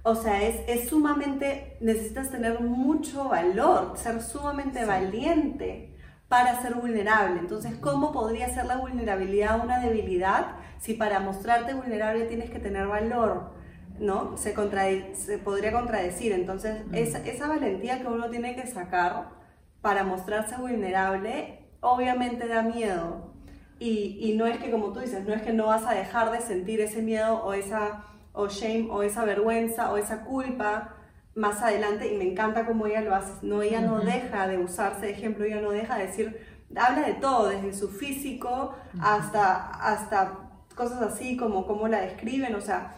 o 0.03 0.15
sea, 0.15 0.41
es, 0.41 0.62
es, 0.67 0.89
sumamente, 0.89 1.77
necesitas 1.79 2.31
tener 2.31 2.60
mucho 2.60 3.29
valor, 3.29 3.93
ser 3.96 4.22
sumamente 4.22 4.84
valiente 4.84 5.96
para 6.27 6.60
ser 6.62 6.75
vulnerable. 6.75 7.39
Entonces, 7.39 7.75
¿cómo 7.77 8.12
podría 8.12 8.51
ser 8.53 8.65
la 8.65 8.77
vulnerabilidad 8.77 9.63
una 9.63 9.79
debilidad 9.79 10.55
si 10.79 10.96
para 10.96 11.20
mostrarte 11.20 11.75
vulnerable 11.75 12.25
tienes 12.25 12.50
que 12.50 12.60
tener 12.60 12.88
valor? 12.88 13.51
¿No? 14.00 14.38
Se, 14.38 14.55
se 15.13 15.38
podría 15.38 15.72
contradecir. 15.72 16.31
Entonces, 16.31 16.81
esa, 16.93 17.20
esa 17.20 17.48
valentía 17.48 18.01
que 18.01 18.08
uno 18.08 18.29
tiene 18.31 18.55
que 18.55 18.65
sacar 18.65 19.29
para 19.81 20.03
mostrarse 20.03 20.58
vulnerable, 20.58 21.60
obviamente 21.79 22.48
da 22.48 22.63
miedo. 22.63 23.34
Y, 23.77 24.17
y 24.20 24.36
no 24.36 24.48
es 24.48 24.58
que, 24.58 24.72
como 24.72 24.93
tú 24.93 25.00
dices, 25.00 25.27
no 25.27 25.34
es 25.34 25.43
que 25.43 25.53
no 25.53 25.67
vas 25.67 25.86
a 25.86 25.93
dejar 25.93 26.31
de 26.31 26.41
sentir 26.41 26.81
ese 26.81 27.03
miedo 27.03 27.43
o 27.43 27.53
esa 27.53 28.11
o 28.33 28.47
shame 28.47 28.88
o 28.89 29.03
esa 29.03 29.25
vergüenza 29.25 29.91
o 29.91 29.97
esa 29.97 30.23
culpa 30.23 30.95
más 31.35 31.61
adelante 31.61 32.13
y 32.13 32.17
me 32.17 32.29
encanta 32.29 32.65
cómo 32.65 32.88
ella 32.88 33.01
lo 33.01 33.15
hace. 33.15 33.33
No, 33.41 33.61
ella 33.61 33.81
no 33.81 34.00
deja 34.00 34.47
de 34.47 34.57
usarse 34.57 35.05
de 35.05 35.11
ejemplo, 35.11 35.45
ella 35.45 35.61
no 35.61 35.71
deja 35.71 35.97
de 35.97 36.07
decir, 36.07 36.47
habla 36.75 37.07
de 37.07 37.13
todo, 37.15 37.50
desde 37.50 37.73
su 37.73 37.89
físico 37.89 38.75
hasta, 39.01 39.69
hasta 39.69 40.39
cosas 40.75 41.01
así 41.01 41.38
como 41.38 41.65
cómo 41.65 41.88
la 41.88 42.01
describen, 42.01 42.55
o 42.55 42.61
sea, 42.61 42.95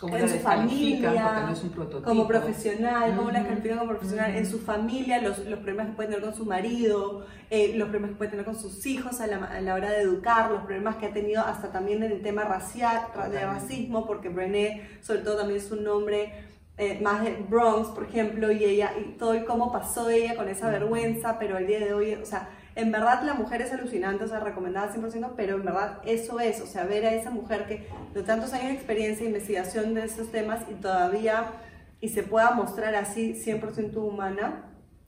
como 0.00 0.16
en 0.16 0.28
su 0.28 0.38
familia, 0.38 1.54
como 2.02 2.26
profesional, 2.26 3.16
como 3.16 3.30
la 3.30 3.44
califican 3.44 3.78
como 3.78 3.90
profesional, 3.90 4.34
en 4.34 4.44
su 4.44 4.58
familia, 4.58 5.22
los, 5.22 5.38
los, 5.46 5.60
problemas 5.60 5.86
que 5.86 5.92
puede 5.92 6.08
tener 6.08 6.24
con 6.24 6.34
su 6.34 6.44
marido, 6.44 7.26
eh, 7.48 7.74
los 7.76 7.88
problemas 7.88 8.10
que 8.10 8.16
puede 8.16 8.30
tener 8.32 8.44
con 8.44 8.58
sus 8.58 8.84
hijos 8.86 9.20
a 9.20 9.28
la, 9.28 9.36
a 9.44 9.60
la, 9.60 9.74
hora 9.74 9.90
de 9.92 10.02
educar, 10.02 10.50
los 10.50 10.62
problemas 10.62 10.96
que 10.96 11.06
ha 11.06 11.12
tenido 11.12 11.42
hasta 11.42 11.70
también 11.70 12.02
en 12.02 12.10
el 12.10 12.22
tema 12.22 12.42
racial, 12.44 13.02
de 13.30 13.46
racismo, 13.46 14.04
porque 14.06 14.28
Brené, 14.28 14.98
sobre 15.00 15.20
todo, 15.20 15.38
también 15.38 15.60
es 15.60 15.70
un 15.70 15.84
nombre 15.84 16.32
eh, 16.76 16.98
más 17.00 17.22
de 17.22 17.36
Bronx, 17.48 17.88
por 17.90 18.04
ejemplo, 18.04 18.50
y 18.50 18.64
ella, 18.64 18.92
y 18.98 19.12
todo 19.12 19.36
y 19.36 19.44
cómo 19.44 19.70
pasó 19.70 20.10
ella 20.10 20.34
con 20.34 20.48
esa 20.48 20.70
vergüenza, 20.70 21.38
pero 21.38 21.56
el 21.56 21.68
día 21.68 21.78
de 21.78 21.94
hoy, 21.94 22.14
o 22.14 22.26
sea, 22.26 22.50
en 22.76 22.90
verdad 22.90 23.22
la 23.24 23.34
mujer 23.34 23.62
es 23.62 23.72
alucinante, 23.72 24.24
o 24.24 24.28
sea, 24.28 24.40
recomendada 24.40 24.92
100%, 24.92 25.32
pero 25.36 25.56
en 25.56 25.64
verdad 25.64 26.00
eso 26.04 26.40
es, 26.40 26.60
o 26.60 26.66
sea, 26.66 26.84
ver 26.84 27.06
a 27.06 27.14
esa 27.14 27.30
mujer 27.30 27.66
que 27.66 27.86
de 28.12 28.22
tantos 28.22 28.52
años 28.52 28.68
de 28.68 28.74
experiencia 28.74 29.24
e 29.24 29.28
investigación 29.28 29.94
de 29.94 30.04
esos 30.04 30.30
temas 30.32 30.62
y 30.70 30.74
todavía, 30.74 31.52
y 32.00 32.08
se 32.08 32.22
pueda 32.22 32.50
mostrar 32.50 32.94
así 32.94 33.34
100% 33.34 33.96
humana, 33.96 34.64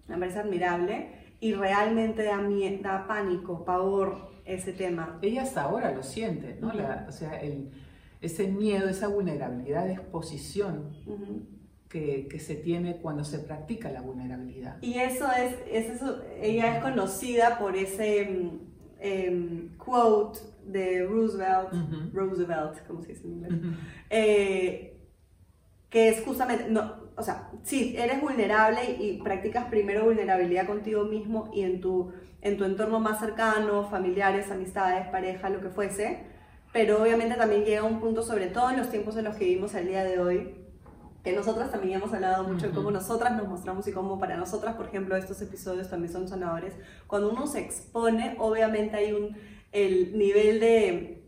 me 0.06 0.16
parece 0.16 0.38
admirable 0.38 1.11
y 1.40 1.54
realmente 1.54 2.25
da, 2.25 2.40
da 2.82 3.06
pánico, 3.06 3.64
pavor 3.64 4.30
ese 4.44 4.73
tema. 4.73 5.18
Ella 5.23 5.42
hasta 5.42 5.62
ahora 5.62 5.90
lo 5.90 6.02
siente, 6.02 6.56
¿no? 6.61 6.73
o 7.08 7.12
sea, 7.12 7.40
el, 7.40 7.70
ese 8.20 8.46
miedo, 8.46 8.88
esa 8.88 9.08
vulnerabilidad 9.08 9.87
de 9.87 9.94
exposición 9.94 10.94
que, 11.88 12.26
que, 12.28 12.38
se 12.38 12.57
tiene 12.57 12.97
cuando 12.97 13.25
se 13.25 13.38
practica 13.38 13.90
la 13.90 14.00
vulnerabilidad. 14.00 14.83
Y 14.83 14.99
eso 14.99 15.26
es, 15.33 15.55
es 15.71 15.97
eso, 15.97 16.23
ella 16.40 16.76
es 16.76 16.83
conocida 16.83 17.59
por 17.59 17.76
ese 17.76 18.50
eh, 18.99 19.69
quote 19.78 20.40
de 20.64 21.05
Roosevelt, 21.05 21.69
Roosevelt, 22.12 22.87
¿cómo 22.87 23.02
se 23.02 23.09
dice 23.09 23.26
en 23.26 23.33
inglés? 23.33 23.52
Eh, 24.11 24.97
que 25.88 26.09
es 26.09 26.25
justamente, 26.25 26.66
no, 26.69 27.07
o 27.16 27.23
sea, 27.23 27.50
sí, 27.62 27.95
eres 27.97 28.21
vulnerable 28.21 28.97
y 28.99 29.23
practicas 29.23 29.66
primero 29.66 30.05
vulnerabilidad 30.05 30.66
contigo 30.66 31.05
mismo 31.05 31.50
y 31.55 31.62
en 31.62 31.81
tu, 31.81 32.12
en 32.43 32.57
tu 32.57 32.64
entorno 32.64 33.00
más 33.00 33.21
cercano, 33.21 33.88
familiares, 33.88 34.50
amistades, 34.50 35.07
pareja, 35.09 35.49
lo 35.49 35.61
que 35.61 35.71
fuese, 35.71 36.25
pero 36.73 37.00
obviamente 37.00 37.37
también 37.37 37.64
llega 37.64 37.85
un 37.85 38.00
punto, 38.00 38.23
sobre 38.23 38.49
todo 38.49 38.71
en 38.71 38.78
los 38.78 38.90
tiempos 38.90 39.16
en 39.16 39.25
los 39.25 39.37
que 39.37 39.45
vivimos 39.45 39.75
el 39.75 39.87
día 39.87 40.05
de 40.05 40.19
hoy, 40.19 40.65
que 41.26 41.33
nosotras 41.33 41.73
también 41.73 41.95
hemos 41.95 42.14
hablado 42.14 42.45
mucho 42.45 42.68
de 42.68 42.73
cómo 42.73 42.92
nosotras 42.92 43.37
nos 43.37 43.49
mostramos 43.49 43.88
y 43.88 43.92
cómo 43.92 44.16
para 44.21 44.37
nosotras, 44.37 44.76
por 44.76 44.87
ejemplo, 44.87 45.16
estos 45.16 45.42
episodios 45.42 45.90
también 45.90 46.12
son 46.12 46.28
sanadores. 46.28 46.73
Cuando 47.09 47.30
uno 47.30 47.49
se 47.49 47.62
expone, 47.62 48.37
obviamente 48.38 48.97
hay 48.97 49.12
un, 49.12 49.37
el 49.73 50.16
nivel 50.16 50.61
de 50.61 51.25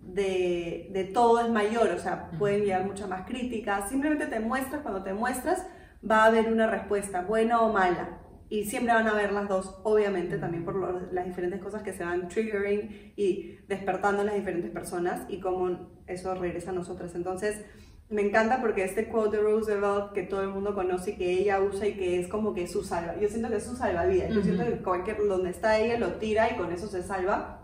de, 0.00 0.90
de, 0.92 1.04
todo 1.06 1.40
es 1.40 1.50
mayor, 1.50 1.88
o 1.88 1.98
sea, 1.98 2.30
pueden 2.38 2.60
llegar 2.60 2.86
muchas 2.86 3.08
más 3.08 3.26
críticas. 3.26 3.88
Simplemente 3.88 4.26
te 4.26 4.38
muestras, 4.38 4.82
cuando 4.82 5.02
te 5.02 5.12
muestras 5.12 5.66
va 6.08 6.22
a 6.22 6.26
haber 6.26 6.46
una 6.46 6.68
respuesta, 6.68 7.22
buena 7.22 7.62
o 7.62 7.72
mala. 7.72 8.20
Y 8.48 8.66
siempre 8.66 8.94
van 8.94 9.08
a 9.08 9.10
haber 9.10 9.32
las 9.32 9.48
dos, 9.48 9.80
obviamente, 9.82 10.38
también 10.38 10.64
por 10.64 11.12
las 11.12 11.26
diferentes 11.26 11.60
cosas 11.60 11.82
que 11.82 11.92
se 11.92 12.04
van 12.04 12.28
triggering 12.28 13.12
y 13.16 13.58
despertando 13.66 14.20
en 14.20 14.26
las 14.26 14.36
diferentes 14.36 14.70
personas 14.70 15.22
y 15.28 15.40
cómo 15.40 15.88
eso 16.06 16.32
regresa 16.36 16.70
a 16.70 16.74
nosotras. 16.74 17.16
Entonces, 17.16 17.64
me 18.08 18.22
encanta 18.22 18.60
porque 18.60 18.84
este 18.84 19.08
quote 19.08 19.36
de 19.36 19.42
Roosevelt 19.42 20.12
que 20.12 20.22
todo 20.22 20.42
el 20.42 20.48
mundo 20.48 20.74
conoce 20.74 21.12
y 21.12 21.16
que 21.16 21.30
ella 21.32 21.60
usa 21.60 21.88
y 21.88 21.94
que 21.94 22.20
es 22.20 22.28
como 22.28 22.54
que 22.54 22.68
su 22.68 22.84
salva. 22.84 23.16
Yo 23.20 23.28
siento 23.28 23.48
que 23.48 23.56
es 23.56 23.64
su 23.64 23.76
salvavidas. 23.76 24.32
Yo 24.32 24.42
siento 24.42 24.64
que 24.64 24.82
cualquier 24.82 25.18
donde 25.26 25.50
está 25.50 25.78
ella 25.78 25.98
lo 25.98 26.14
tira 26.14 26.50
y 26.50 26.56
con 26.56 26.72
eso 26.72 26.86
se 26.86 27.02
salva 27.02 27.62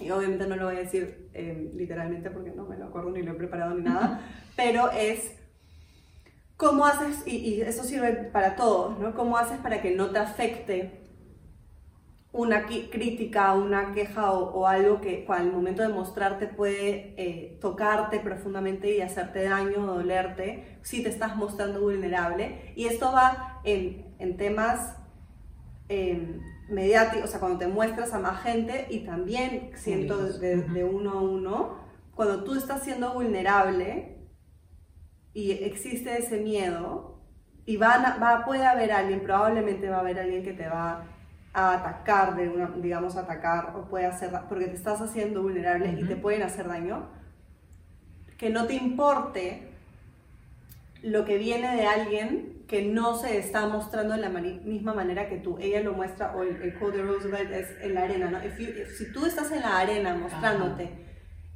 y 0.00 0.10
obviamente 0.10 0.46
no 0.46 0.56
lo 0.56 0.66
voy 0.66 0.76
a 0.76 0.80
decir 0.80 1.28
eh, 1.34 1.70
literalmente 1.74 2.30
porque 2.30 2.50
no 2.50 2.64
me 2.64 2.76
lo 2.76 2.86
acuerdo 2.86 3.10
ni 3.10 3.22
lo 3.22 3.32
he 3.32 3.34
preparado 3.34 3.74
ni 3.74 3.82
nada, 3.82 4.22
pero 4.56 4.90
es 4.90 5.32
cómo 6.56 6.86
haces, 6.86 7.26
y, 7.26 7.60
eso 7.60 7.84
sirve 7.84 8.12
para 8.12 8.56
todos, 8.56 8.98
¿no? 8.98 9.14
¿Cómo 9.14 9.36
haces 9.36 9.58
para 9.58 9.82
que 9.82 9.94
no 9.94 10.10
te 10.10 10.18
afecte 10.18 10.99
una 12.32 12.66
crítica, 12.66 13.54
una 13.54 13.92
queja 13.92 14.32
o, 14.32 14.66
algo 14.66 15.00
que 15.00 15.26
al 15.28 15.52
momento 15.52 15.82
de 15.82 15.88
mostrarte 15.88 16.46
puede 16.46 17.14
eh, 17.16 17.58
tocarte 17.60 18.20
profundamente 18.20 18.96
y 18.96 19.00
hacerte 19.00 19.44
daño 19.44 19.82
o 19.82 19.94
dolerte 19.94 20.78
si 20.82 21.02
te 21.02 21.08
estás 21.08 21.36
mostrando 21.36 21.80
vulnerable? 21.80 22.72
Y 22.76 22.86
esto 22.86 23.12
va 23.12 23.60
en, 23.64 24.14
en 24.18 24.36
temas... 24.36 24.96
Eh, 25.88 26.40
mediático, 26.70 27.24
o 27.24 27.26
sea, 27.26 27.40
cuando 27.40 27.58
te 27.58 27.68
muestras 27.68 28.14
a 28.14 28.18
más 28.18 28.42
gente 28.42 28.86
y 28.90 29.00
también 29.00 29.72
siento 29.74 30.18
de, 30.18 30.84
uno 30.84 31.10
a 31.10 31.20
uno, 31.20 31.78
cuando 32.14 32.44
tú 32.44 32.54
estás 32.54 32.84
siendo 32.84 33.12
vulnerable 33.12 34.16
y 35.32 35.50
existe 35.52 36.18
ese 36.18 36.38
miedo 36.38 37.20
y 37.66 37.76
van 37.76 38.02
va, 38.22 38.44
puede 38.44 38.64
haber 38.64 38.92
alguien, 38.92 39.22
probablemente 39.22 39.88
va 39.88 39.96
a 39.96 40.00
haber 40.00 40.20
alguien 40.20 40.42
que 40.42 40.52
te 40.52 40.68
va 40.68 41.06
a 41.52 41.74
atacar, 41.74 42.36
de 42.36 42.48
una, 42.48 42.70
digamos, 42.76 43.16
atacar 43.16 43.74
o 43.76 43.82
puede 43.88 44.06
hacer, 44.06 44.30
porque 44.48 44.66
te 44.66 44.76
estás 44.76 45.00
haciendo 45.00 45.42
vulnerable 45.42 45.96
y 45.98 46.04
te 46.04 46.16
pueden 46.16 46.42
hacer 46.42 46.68
daño, 46.68 47.08
que 48.38 48.50
no 48.50 48.66
te 48.66 48.74
importe 48.74 49.68
lo 51.02 51.24
que 51.24 51.38
viene 51.38 51.76
de 51.76 51.86
alguien 51.86 52.64
que 52.68 52.82
no 52.82 53.16
se 53.16 53.38
está 53.38 53.66
mostrando 53.66 54.14
de 54.14 54.20
la 54.20 54.28
misma 54.28 54.94
manera 54.94 55.28
que 55.28 55.38
tú. 55.38 55.58
Ella 55.60 55.80
lo 55.80 55.92
muestra, 55.92 56.36
o 56.36 56.42
el, 56.44 56.60
de 56.60 57.02
Roosevelt 57.02 57.50
es 57.50 57.68
en 57.82 57.94
la 57.94 58.02
arena, 58.02 58.30
¿no? 58.30 58.38
si 58.96 59.12
tú 59.12 59.26
estás 59.26 59.50
en 59.50 59.60
la 59.60 59.78
arena 59.78 60.14
mostrándote 60.14 60.90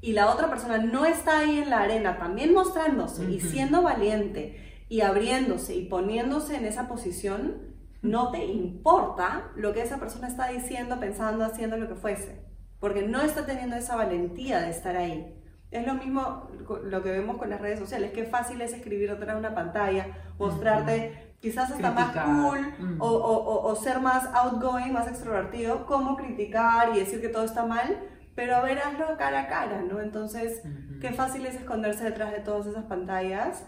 y 0.01 0.13
la 0.13 0.31
otra 0.31 0.51
persona 0.51 0.79
no 0.79 1.07
está 1.07 1.39
ahí 1.39 1.59
en 1.59 1.71
la 1.71 1.81
arena 1.81 2.19
también 2.19 2.53
mostrándose 2.53 3.25
y 3.31 3.41
siendo 3.41 3.81
valiente 3.81 4.85
y 4.89 5.01
abriéndose 5.01 5.77
y 5.77 5.87
poniéndose 5.87 6.57
en 6.57 6.67
esa 6.67 6.89
posición, 6.89 7.74
no 8.05 8.31
te 8.31 8.45
importa 8.45 9.51
lo 9.57 9.73
que 9.73 9.83
esa 9.83 9.97
persona 9.97 10.29
está 10.29 10.49
diciendo, 10.49 11.01
pensando, 11.01 11.45
haciendo, 11.45 11.79
lo 11.79 11.89
que 11.89 11.95
fuese, 11.95 12.45
porque 12.79 13.03
no 13.03 13.23
está 13.23 13.47
teniendo 13.47 13.77
esa 13.77 13.97
valentía 13.97 14.61
de 14.61 14.71
estar 14.71 14.95
ahí. 14.95 15.41
Es 15.71 15.87
lo 15.87 15.95
mismo 15.95 16.49
lo 16.85 17.03
que 17.03 17.11
vemos 17.11 17.39
con 17.39 17.51
las 17.51 17.61
redes 17.61 17.81
sociales, 17.81 18.13
qué 18.13 18.25
fácil 18.25 18.61
es 18.61 18.75
escribir 18.75 19.11
detrás 19.11 19.35
de 19.35 19.41
una 19.41 19.55
pantalla, 19.55 20.07
mostrarte 20.39 21.35
quizás 21.41 21.71
hasta 21.73 21.91
más 21.91 22.15
cool 22.15 22.61
mm. 22.79 23.01
o, 23.01 23.07
o, 23.07 23.67
o, 23.67 23.75
ser 23.75 24.01
más 24.01 24.27
outgoing, 24.35 24.93
más 24.93 25.09
extrovertido, 25.09 25.85
cómo 25.87 26.17
criticar 26.17 26.95
y 26.95 27.01
decir 27.01 27.21
que 27.21 27.29
todo 27.29 27.45
está 27.45 27.67
mal, 27.67 27.99
pero 28.35 28.57
a 28.57 28.61
ver, 28.61 28.79
hazlo 28.79 29.17
cara 29.17 29.43
a 29.43 29.49
cara, 29.49 29.83
¿no? 29.83 30.01
Entonces, 30.01 30.63
qué 31.01 31.13
fácil 31.13 31.47
es 31.47 31.55
esconderse 31.55 32.05
detrás 32.05 32.33
de 32.33 32.41
todas 32.41 32.67
esas 32.67 32.85
pantallas, 32.85 33.65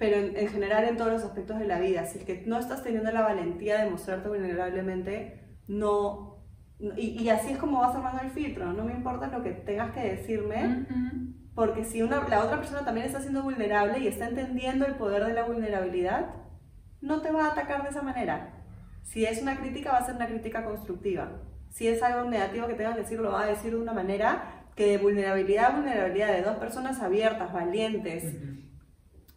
pero 0.00 0.16
en, 0.16 0.48
general 0.48 0.84
en 0.84 0.96
todos 0.96 1.12
los 1.12 1.22
aspectos 1.22 1.58
de 1.58 1.66
la 1.66 1.78
vida. 1.78 2.06
Si 2.06 2.20
es 2.20 2.24
que 2.24 2.42
no 2.46 2.58
estás 2.58 2.82
teniendo 2.82 3.12
la 3.12 3.20
valentía 3.20 3.84
de 3.84 3.90
mostrarte 3.90 4.30
vulnerablemente, 4.30 5.44
no 5.68 6.38
y, 6.96 7.28
así 7.28 7.52
es 7.52 7.58
como 7.58 7.80
vas 7.80 7.94
armando 7.94 8.22
el 8.22 8.30
filtro, 8.30 8.72
no 8.72 8.84
me 8.84 8.92
importa 8.92 9.26
lo 9.26 9.42
que 9.42 9.50
tengas 9.50 9.92
que 9.92 10.00
decirme, 10.00 10.86
porque 11.54 11.84
si 11.84 12.00
una, 12.00 12.26
la 12.26 12.42
otra 12.42 12.56
persona 12.56 12.82
también 12.82 13.06
está 13.06 13.20
siendo 13.20 13.42
vulnerable 13.42 13.98
y 13.98 14.06
está 14.06 14.26
entendiendo 14.26 14.86
el 14.86 14.94
poder 14.94 15.26
de 15.26 15.34
la 15.34 15.44
vulnerabilidad, 15.44 16.30
no 17.02 17.20
te 17.20 17.30
va 17.30 17.44
a 17.44 17.52
atacar 17.52 17.82
de 17.82 17.90
esa 17.90 18.00
manera. 18.00 18.54
Si 19.02 19.26
es 19.26 19.42
una 19.42 19.58
crítica, 19.58 19.92
va 19.92 19.98
a 19.98 20.06
ser 20.06 20.14
una 20.14 20.28
crítica 20.28 20.64
constructiva. 20.64 21.42
Si 21.68 21.86
es 21.86 22.02
algo 22.02 22.30
negativo 22.30 22.66
que 22.66 22.74
tengas 22.74 22.94
que 22.94 23.02
decir, 23.02 23.20
lo 23.20 23.32
va 23.32 23.42
a 23.42 23.46
decir 23.48 23.72
de 23.72 23.82
una 23.82 23.92
manera 23.92 24.64
que 24.74 24.86
de 24.86 24.96
vulnerabilidad 24.96 25.72
a 25.72 25.76
vulnerabilidad 25.76 26.32
de 26.32 26.40
dos 26.40 26.56
personas 26.56 27.02
abiertas, 27.02 27.52
valientes, 27.52 28.34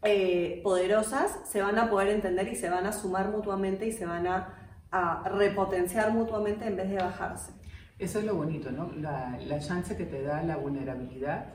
eh, 0.04 0.62
poderosas, 0.64 1.42
se 1.46 1.62
van 1.62 1.78
a 1.78 1.90
poder 1.90 2.10
entender 2.10 2.48
y 2.48 2.56
se 2.56 2.70
van 2.70 2.86
a 2.86 2.92
sumar 2.92 3.30
mutuamente 3.30 3.88
y 3.88 3.92
se 3.92 4.06
van 4.06 4.28
a 4.28 4.64
a 4.94 5.28
repotenciar 5.28 6.14
mutuamente 6.14 6.68
en 6.68 6.76
vez 6.76 6.88
de 6.90 6.98
bajarse. 6.98 7.52
Eso 7.98 8.20
es 8.20 8.26
lo 8.26 8.36
bonito, 8.36 8.72
¿no? 8.72 8.92
La, 8.92 9.40
la 9.48 9.60
chance 9.60 9.98
que 9.98 10.06
te 10.06 10.22
da 10.22 10.44
la 10.44 10.56
vulnerabilidad 10.56 11.52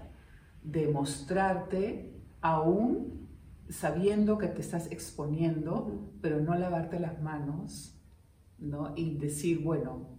de 0.62 0.88
mostrarte 0.88 2.20
aún 2.40 3.28
sabiendo 3.68 4.38
que 4.38 4.48
te 4.48 4.60
estás 4.60 4.90
exponiendo, 4.90 6.10
pero 6.20 6.40
no 6.40 6.56
lavarte 6.56 6.98
las 6.98 7.22
manos, 7.22 8.02
¿no? 8.58 8.92
Y 8.96 9.18
decir, 9.18 9.62
bueno, 9.62 10.17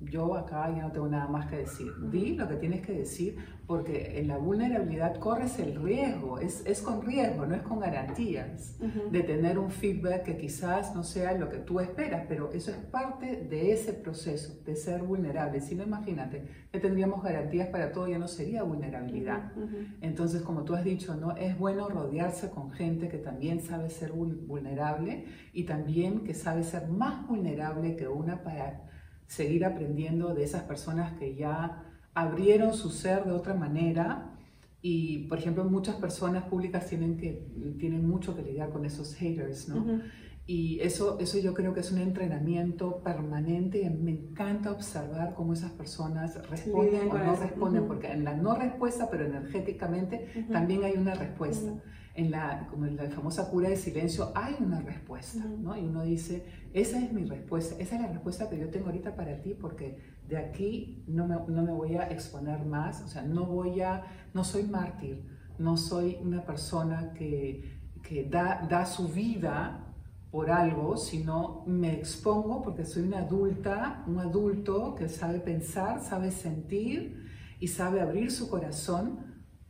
yo 0.00 0.34
acá 0.36 0.72
ya 0.74 0.82
no 0.82 0.92
tengo 0.92 1.08
nada 1.08 1.28
más 1.28 1.46
que 1.46 1.58
decir. 1.58 1.92
Di 2.10 2.36
lo 2.36 2.48
que 2.48 2.56
tienes 2.56 2.86
que 2.86 2.92
decir 2.92 3.36
porque 3.68 4.18
en 4.18 4.28
la 4.28 4.38
vulnerabilidad 4.38 5.16
corres 5.18 5.58
el 5.58 5.74
riesgo, 5.74 6.38
es, 6.38 6.64
es 6.64 6.80
con 6.80 7.02
riesgo, 7.02 7.44
no 7.44 7.54
es 7.54 7.60
con 7.60 7.80
garantías 7.80 8.78
de 9.12 9.22
tener 9.22 9.58
un 9.58 9.70
feedback 9.70 10.22
que 10.22 10.38
quizás 10.38 10.94
no 10.94 11.04
sea 11.04 11.34
lo 11.34 11.50
que 11.50 11.58
tú 11.58 11.78
esperas, 11.78 12.24
pero 12.26 12.50
eso 12.50 12.70
es 12.70 12.78
parte 12.78 13.44
de 13.44 13.72
ese 13.72 13.92
proceso 13.92 14.58
de 14.64 14.74
ser 14.74 15.02
vulnerable. 15.02 15.60
Si 15.60 15.74
no, 15.74 15.82
imagínate, 15.82 16.44
que 16.72 16.80
tendríamos 16.80 17.22
garantías 17.22 17.68
para 17.68 17.92
todo, 17.92 18.08
ya 18.08 18.18
no 18.18 18.26
sería 18.26 18.62
vulnerabilidad. 18.62 19.52
Entonces, 20.00 20.40
como 20.40 20.64
tú 20.64 20.74
has 20.74 20.82
dicho, 20.82 21.14
¿no? 21.14 21.36
es 21.36 21.58
bueno 21.58 21.90
rodearse 21.90 22.48
con 22.48 22.70
gente 22.70 23.08
que 23.08 23.18
también 23.18 23.60
sabe 23.60 23.90
ser 23.90 24.12
vulnerable 24.12 25.26
y 25.52 25.64
también 25.64 26.24
que 26.24 26.32
sabe 26.32 26.62
ser 26.62 26.88
más 26.88 27.26
vulnerable 27.28 27.96
que 27.96 28.08
una 28.08 28.42
para 28.42 28.87
seguir 29.28 29.64
aprendiendo 29.64 30.34
de 30.34 30.42
esas 30.42 30.62
personas 30.62 31.16
que 31.18 31.36
ya 31.36 31.84
abrieron 32.14 32.74
su 32.74 32.90
ser 32.90 33.24
de 33.24 33.32
otra 33.32 33.54
manera. 33.54 34.34
Y, 34.82 35.28
por 35.28 35.38
ejemplo, 35.38 35.64
muchas 35.64 35.96
personas 35.96 36.44
públicas 36.44 36.86
tienen, 36.88 37.16
que, 37.16 37.46
tienen 37.78 38.08
mucho 38.08 38.34
que 38.34 38.42
lidiar 38.42 38.70
con 38.70 38.84
esos 38.84 39.14
haters, 39.14 39.68
¿no? 39.68 40.00
Y 40.46 40.80
eso, 40.80 41.18
eso 41.20 41.38
yo 41.38 41.52
creo 41.52 41.74
que 41.74 41.80
es 41.80 41.92
un 41.92 41.98
entrenamiento 41.98 43.02
permanente. 43.02 43.90
Me 43.90 44.12
encanta 44.12 44.72
observar 44.72 45.34
cómo 45.34 45.52
esas 45.52 45.72
personas 45.72 46.48
responden 46.48 47.10
o 47.10 47.18
no 47.18 47.36
responden, 47.36 47.86
porque 47.86 48.10
en 48.10 48.24
la 48.24 48.34
no 48.34 48.54
respuesta, 48.54 49.10
pero 49.10 49.26
energéticamente, 49.26 50.46
también 50.50 50.84
hay 50.84 50.94
una 50.94 51.14
respuesta. 51.14 51.70
En 52.18 52.32
la, 52.32 52.66
como 52.68 52.84
en 52.84 52.96
la 52.96 53.08
famosa 53.10 53.48
cura 53.48 53.68
de 53.68 53.76
silencio, 53.76 54.32
hay 54.34 54.56
una 54.58 54.80
respuesta, 54.80 55.44
¿no? 55.44 55.76
Y 55.76 55.84
uno 55.84 56.02
dice, 56.02 56.44
esa 56.74 56.98
es 56.98 57.12
mi 57.12 57.24
respuesta, 57.24 57.76
esa 57.80 57.94
es 57.94 58.02
la 58.02 58.08
respuesta 58.08 58.50
que 58.50 58.58
yo 58.58 58.70
tengo 58.70 58.86
ahorita 58.86 59.14
para 59.14 59.40
ti, 59.40 59.54
porque 59.54 60.18
de 60.26 60.36
aquí 60.36 61.04
no 61.06 61.28
me, 61.28 61.36
no 61.46 61.62
me 61.62 61.72
voy 61.72 61.94
a 61.94 62.10
exponer 62.10 62.66
más, 62.66 63.02
o 63.02 63.08
sea, 63.08 63.22
no 63.22 63.46
voy 63.46 63.82
a, 63.82 64.02
no 64.34 64.42
soy 64.42 64.64
mártir, 64.64 65.24
no 65.60 65.76
soy 65.76 66.18
una 66.20 66.44
persona 66.44 67.12
que, 67.14 67.78
que 68.02 68.24
da, 68.24 68.66
da 68.68 68.84
su 68.84 69.06
vida 69.06 69.94
por 70.32 70.50
algo, 70.50 70.96
sino 70.96 71.62
me 71.68 71.94
expongo 71.94 72.62
porque 72.62 72.84
soy 72.84 73.04
una 73.04 73.18
adulta, 73.18 74.02
un 74.08 74.18
adulto 74.18 74.96
que 74.96 75.08
sabe 75.08 75.38
pensar, 75.38 76.02
sabe 76.02 76.32
sentir 76.32 77.28
y 77.60 77.68
sabe 77.68 78.00
abrir 78.00 78.32
su 78.32 78.50
corazón, 78.50 79.20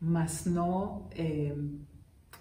mas 0.01 0.47
no 0.47 1.11
eh, 1.13 1.55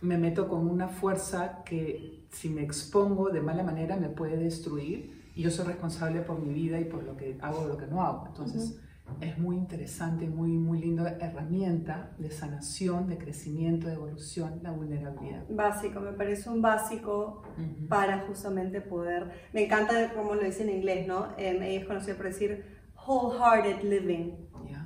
me 0.01 0.17
meto 0.17 0.47
con 0.47 0.67
una 0.67 0.87
fuerza 0.87 1.63
que 1.63 2.25
si 2.31 2.49
me 2.49 2.61
expongo 2.61 3.29
de 3.29 3.41
mala 3.41 3.63
manera 3.63 3.95
me 3.97 4.09
puede 4.09 4.37
destruir 4.37 5.31
y 5.35 5.41
yo 5.41 5.51
soy 5.51 5.65
responsable 5.65 6.21
por 6.21 6.39
mi 6.39 6.53
vida 6.53 6.79
y 6.79 6.85
por 6.85 7.03
lo 7.03 7.15
que 7.15 7.37
hago 7.41 7.61
o 7.61 7.67
lo 7.67 7.77
que 7.77 7.87
no 7.87 8.03
hago. 8.03 8.25
Entonces, 8.27 8.79
es 9.21 9.37
muy 9.37 9.55
interesante, 9.55 10.27
muy, 10.27 10.51
muy 10.51 10.79
linda 10.79 11.17
herramienta 11.19 12.11
de 12.17 12.29
sanación, 12.29 13.07
de 13.07 13.17
crecimiento, 13.17 13.87
de 13.87 13.93
evolución, 13.93 14.59
la 14.61 14.71
vulnerabilidad. 14.71 15.43
Básico, 15.49 15.99
me 15.99 16.11
parece 16.11 16.49
un 16.49 16.61
básico 16.61 17.43
para 17.87 18.25
justamente 18.27 18.81
poder, 18.81 19.31
me 19.53 19.65
encanta 19.65 20.13
como 20.13 20.35
lo 20.35 20.43
dice 20.43 20.63
en 20.63 20.71
inglés, 20.71 21.07
¿no? 21.07 21.27
Eh, 21.37 21.57
ella 21.61 21.79
es 21.81 21.85
conocida 21.85 22.15
por 22.15 22.25
decir 22.25 22.65
wholehearted 23.07 23.83
living, 23.83 24.33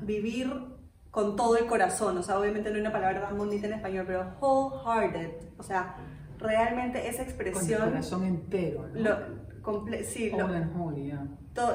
vivir 0.03 0.70
con 1.11 1.35
todo 1.35 1.57
el 1.57 1.65
corazón, 1.65 2.17
o 2.17 2.23
sea, 2.23 2.39
obviamente 2.39 2.69
no 2.69 2.75
hay 2.75 2.81
una 2.81 2.91
palabra 2.91 3.21
tan 3.21 3.37
bonita 3.37 3.67
en 3.67 3.73
español, 3.73 4.05
pero 4.07 4.33
wholehearted, 4.39 5.31
o 5.57 5.63
sea, 5.63 5.97
realmente 6.39 7.07
esa 7.07 7.21
expresión... 7.21 7.79
Con 7.79 7.87
el 7.87 7.93
corazón 7.93 8.23
entero, 8.23 8.87
¿no? 8.93 9.01
Lo, 9.01 9.85
sí, 10.03 10.31
lo, 10.31 10.47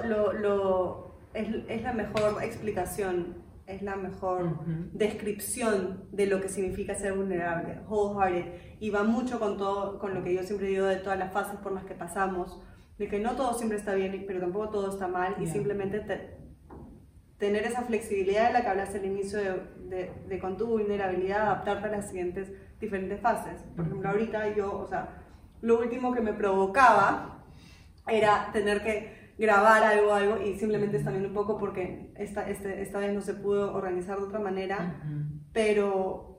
lo, 0.08 0.32
lo 0.32 1.16
es, 1.34 1.82
la 1.82 1.92
mejor 1.92 2.42
explicación, 2.42 3.44
es 3.66 3.82
la 3.82 3.96
mejor 3.96 4.64
descripción 4.92 6.04
de 6.12 6.26
lo 6.26 6.40
que 6.40 6.48
significa 6.48 6.94
ser 6.94 7.12
vulnerable, 7.12 7.80
wholehearted, 7.88 8.78
y 8.80 8.90
va 8.90 9.02
mucho 9.02 9.38
con 9.38 9.58
todo, 9.58 9.98
con 9.98 10.14
lo 10.14 10.24
que 10.24 10.34
yo 10.34 10.42
siempre 10.44 10.68
digo 10.68 10.86
de 10.86 10.96
todas 10.96 11.18
las 11.18 11.32
fases 11.32 11.58
por 11.60 11.72
las 11.72 11.84
que 11.84 11.94
pasamos, 11.94 12.58
de 12.98 13.08
que 13.08 13.18
no 13.18 13.36
todo 13.36 13.52
siempre 13.52 13.76
está 13.76 13.94
bien, 13.94 14.24
pero 14.26 14.40
tampoco 14.40 14.70
todo 14.70 14.90
está 14.90 15.08
mal, 15.08 15.36
y 15.38 15.46
simplemente 15.46 16.35
tener 17.38 17.64
esa 17.64 17.82
flexibilidad 17.82 18.48
de 18.48 18.52
la 18.54 18.62
que 18.62 18.68
hablaste 18.68 18.98
al 18.98 19.04
inicio 19.04 19.38
de, 19.38 20.10
de, 20.26 20.38
con 20.38 20.56
tu 20.56 20.66
vulnerabilidad, 20.66 21.42
adaptarte 21.42 21.88
a 21.88 21.90
las 21.90 22.08
siguientes 22.08 22.50
diferentes 22.80 23.20
fases. 23.20 23.60
Por 23.74 23.86
ejemplo, 23.86 24.08
ahorita 24.08 24.54
yo, 24.54 24.78
o 24.78 24.86
sea, 24.86 25.22
lo 25.60 25.78
último 25.78 26.14
que 26.14 26.20
me 26.20 26.32
provocaba 26.32 27.44
era 28.08 28.50
tener 28.52 28.82
que 28.82 29.32
grabar 29.38 29.82
algo, 29.82 30.14
algo, 30.14 30.40
y 30.40 30.58
simplemente 30.58 30.96
es 30.96 31.04
también 31.04 31.26
un 31.26 31.34
poco 31.34 31.58
porque 31.58 32.12
esta, 32.16 32.48
este, 32.48 32.80
esta 32.80 32.98
vez 32.98 33.12
no 33.12 33.20
se 33.20 33.34
pudo 33.34 33.74
organizar 33.74 34.18
de 34.18 34.24
otra 34.24 34.38
manera, 34.38 35.02
pero 35.52 36.35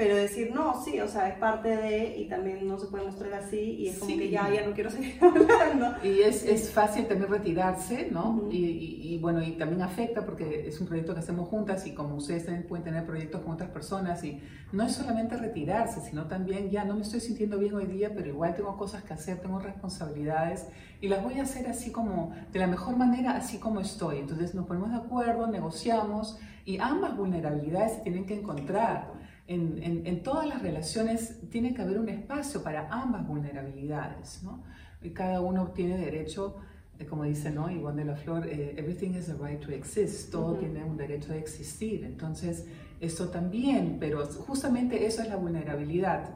pero 0.00 0.16
decir, 0.16 0.50
no, 0.54 0.82
sí, 0.82 0.98
o 0.98 1.06
sea, 1.06 1.28
es 1.28 1.34
parte 1.34 1.76
de, 1.76 2.16
y 2.16 2.26
también 2.26 2.66
no 2.66 2.78
se 2.78 2.86
puede 2.86 3.04
mostrar 3.04 3.34
así, 3.34 3.60
y 3.60 3.88
es 3.88 3.98
como 3.98 4.16
que 4.16 4.30
ya, 4.30 4.48
ya 4.48 4.66
no 4.66 4.72
quiero 4.72 4.90
seguir 4.90 5.18
hablando. 5.20 5.94
Y 6.02 6.22
es, 6.22 6.42
es 6.42 6.70
fácil 6.70 7.04
también 7.06 7.30
retirarse, 7.30 8.08
¿no? 8.10 8.48
y, 8.50 8.64
y, 8.64 9.18
bueno, 9.18 9.42
y 9.42 9.58
también 9.58 9.82
afecta 9.82 10.24
porque 10.24 10.66
es 10.66 10.80
un 10.80 10.86
proyecto 10.86 11.12
que 11.12 11.20
hacemos 11.20 11.50
juntas 11.50 11.86
y 11.86 11.92
como 11.92 12.14
ustedes 12.14 12.46
también 12.46 12.66
pueden 12.66 12.82
tener 12.82 13.04
proyectos 13.04 13.42
con 13.42 13.52
otras 13.52 13.68
personas, 13.68 14.24
y 14.24 14.40
no 14.72 14.84
es 14.84 14.92
solamente 14.92 15.36
retirarse, 15.36 16.00
sino 16.00 16.28
también, 16.28 16.70
ya 16.70 16.82
no 16.86 16.94
me 16.94 17.02
estoy 17.02 17.20
sintiendo 17.20 17.58
bien 17.58 17.74
hoy 17.74 17.84
día, 17.84 18.10
pero 18.14 18.26
igual 18.26 18.54
tengo 18.54 18.78
cosas 18.78 19.04
que 19.04 19.12
hacer, 19.12 19.42
tengo 19.42 19.58
responsabilidades, 19.58 20.66
y 21.02 21.08
las 21.08 21.22
voy 21.22 21.40
a 21.40 21.42
hacer 21.42 21.68
así 21.68 21.92
como, 21.92 22.34
de 22.50 22.58
la 22.58 22.68
mejor 22.68 22.96
manera, 22.96 23.32
así 23.32 23.58
como 23.58 23.80
estoy. 23.80 24.20
Entonces 24.20 24.54
nos 24.54 24.66
ponemos 24.66 24.92
de 24.92 24.96
acuerdo, 24.96 25.46
negociamos, 25.46 26.38
y 26.64 26.78
ambas 26.78 27.14
vulnerabilidades 27.18 27.96
se 27.96 28.00
tienen 28.00 28.24
que 28.24 28.38
encontrar 28.38 29.19
en, 29.50 30.22
todas 30.22 30.46
las 30.46 30.62
relaciones 30.62 31.40
tiene 31.50 31.74
que 31.74 31.82
haber 31.82 31.98
un 31.98 32.08
espacio 32.08 32.62
para 32.62 32.88
ambas 32.88 33.26
vulnerabilidades, 33.26 34.42
¿no? 34.44 34.62
Y 35.02 35.10
cada 35.10 35.40
uno 35.40 35.72
tiene 35.72 35.96
derecho, 35.96 36.56
eh, 36.98 37.06
como 37.06 37.24
dice, 37.24 37.50
¿no? 37.50 37.68
Ivonne 37.70 38.04
de 38.04 38.10
la 38.10 38.16
Flor, 38.16 38.46
eh, 38.46 38.74
everything 38.76 39.14
has 39.16 39.28
a 39.28 39.34
right 39.34 39.60
to 39.60 39.72
exist, 39.72 40.30
todo 40.30 40.54
tiene 40.54 40.84
un 40.84 40.96
derecho 40.96 41.32
de 41.32 41.40
existir. 41.40 42.04
Entonces, 42.04 42.66
eso 43.00 43.28
también, 43.30 43.96
pero 43.98 44.24
justamente 44.26 45.04
eso 45.04 45.22
es 45.22 45.28
la 45.28 45.36
vulnerabilidad. 45.36 46.30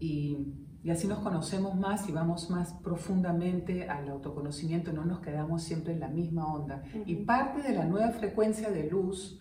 Y, 0.00 0.54
y 0.82 0.90
así 0.90 1.06
nos 1.06 1.20
conocemos 1.20 1.76
más 1.76 2.08
y 2.08 2.12
vamos 2.12 2.50
más 2.50 2.72
profundamente 2.82 3.88
al 3.88 4.08
autoconocimiento, 4.08 4.92
no 4.92 5.04
nos 5.04 5.20
quedamos 5.20 5.62
siempre 5.62 5.92
en 5.92 6.00
la 6.00 6.08
misma 6.08 6.52
onda. 6.52 6.82
Y 7.04 7.14
parte 7.16 7.62
de 7.62 7.74
la 7.74 7.84
nueva 7.84 8.10
frecuencia 8.10 8.70
de 8.70 8.90
luz, 8.90 9.40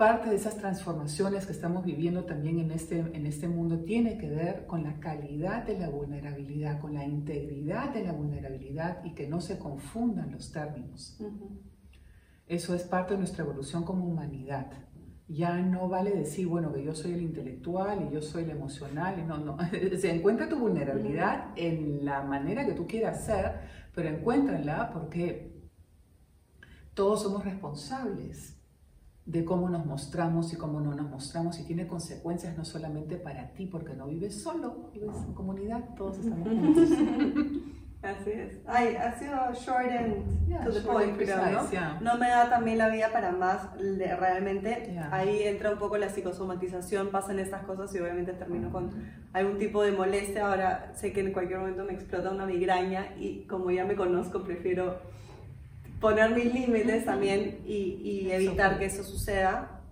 parte 0.00 0.30
de 0.30 0.36
esas 0.36 0.56
transformaciones 0.56 1.44
que 1.44 1.52
estamos 1.52 1.84
viviendo 1.84 2.24
también 2.24 2.58
en 2.58 2.70
este, 2.70 3.00
en 3.00 3.26
este 3.26 3.48
mundo 3.48 3.80
tiene 3.80 4.16
que 4.16 4.30
ver 4.30 4.64
con 4.66 4.82
la 4.82 4.98
calidad 4.98 5.64
de 5.64 5.78
la 5.78 5.90
vulnerabilidad, 5.90 6.80
con 6.80 6.94
la 6.94 7.04
integridad 7.04 7.92
de 7.92 8.04
la 8.04 8.12
vulnerabilidad 8.12 9.04
y 9.04 9.12
que 9.12 9.28
no 9.28 9.42
se 9.42 9.58
confundan 9.58 10.32
los 10.32 10.52
términos. 10.52 11.20
Eso 12.46 12.74
es 12.74 12.84
parte 12.84 13.12
de 13.12 13.18
nuestra 13.18 13.44
evolución 13.44 13.84
como 13.84 14.06
humanidad. 14.06 14.72
Ya 15.28 15.58
no 15.58 15.86
vale 15.90 16.12
decir, 16.12 16.46
bueno, 16.46 16.72
que 16.72 16.82
yo 16.82 16.94
soy 16.94 17.12
el 17.12 17.20
intelectual 17.20 18.08
y 18.08 18.14
yo 18.14 18.22
soy 18.22 18.44
el 18.44 18.50
emocional. 18.52 19.18
Y 19.18 19.22
no, 19.22 19.36
no. 19.36 19.58
Se 19.98 20.10
encuentra 20.10 20.48
tu 20.48 20.58
vulnerabilidad 20.58 21.48
en 21.56 22.06
la 22.06 22.22
manera 22.22 22.64
que 22.64 22.72
tú 22.72 22.86
quieras 22.86 23.26
ser, 23.26 23.60
pero 23.94 24.08
encuéntrala 24.08 24.92
porque 24.94 25.60
todos 26.94 27.22
somos 27.22 27.44
responsables 27.44 28.59
de 29.30 29.44
cómo 29.44 29.68
nos 29.68 29.86
mostramos 29.86 30.52
y 30.52 30.56
cómo 30.56 30.80
no 30.80 30.92
nos 30.92 31.08
mostramos 31.08 31.60
y 31.60 31.64
tiene 31.64 31.86
consecuencias 31.86 32.56
no 32.58 32.64
solamente 32.64 33.16
para 33.16 33.52
ti, 33.52 33.66
porque 33.66 33.94
no 33.94 34.08
vives 34.08 34.42
solo, 34.42 34.90
vives 34.92 35.16
en 35.24 35.34
comunidad, 35.34 35.84
todos 35.96 36.18
estamos 36.18 36.48
juntos. 36.48 36.88
Así 38.02 38.30
es. 38.30 38.58
Ay, 38.66 38.96
ha 38.96 39.12
sido 39.18 39.36
short 39.52 39.90
and 39.90 40.64
to 40.64 40.72
the 40.72 40.80
point, 40.80 41.18
pero 41.18 41.36
¿no? 41.36 42.00
no 42.00 42.16
me 42.16 42.30
da 42.30 42.48
también 42.48 42.78
la 42.78 42.88
vida 42.88 43.12
para 43.12 43.30
más 43.30 43.68
realmente. 43.76 44.98
Ahí 45.10 45.42
entra 45.42 45.70
un 45.70 45.78
poco 45.78 45.98
la 45.98 46.08
psicosomatización, 46.08 47.10
pasan 47.10 47.38
estas 47.38 47.62
cosas 47.64 47.94
y 47.94 47.98
obviamente 47.98 48.32
termino 48.32 48.72
con 48.72 48.90
algún 49.34 49.58
tipo 49.58 49.82
de 49.82 49.92
molestia. 49.92 50.48
Ahora 50.48 50.92
sé 50.94 51.12
que 51.12 51.20
en 51.20 51.32
cualquier 51.32 51.58
momento 51.58 51.84
me 51.84 51.92
explota 51.92 52.30
una 52.30 52.46
migraña 52.46 53.14
y 53.18 53.44
como 53.44 53.70
ya 53.70 53.84
me 53.84 53.94
conozco, 53.94 54.42
prefiero 54.44 54.96
poner 56.00 56.34
mis 56.34 56.52
límites 56.52 57.04
también 57.04 57.60
y, 57.64 58.28
evitar 58.30 58.78
que 58.78 58.86
eso 58.86 59.04
suceda. 59.04 59.82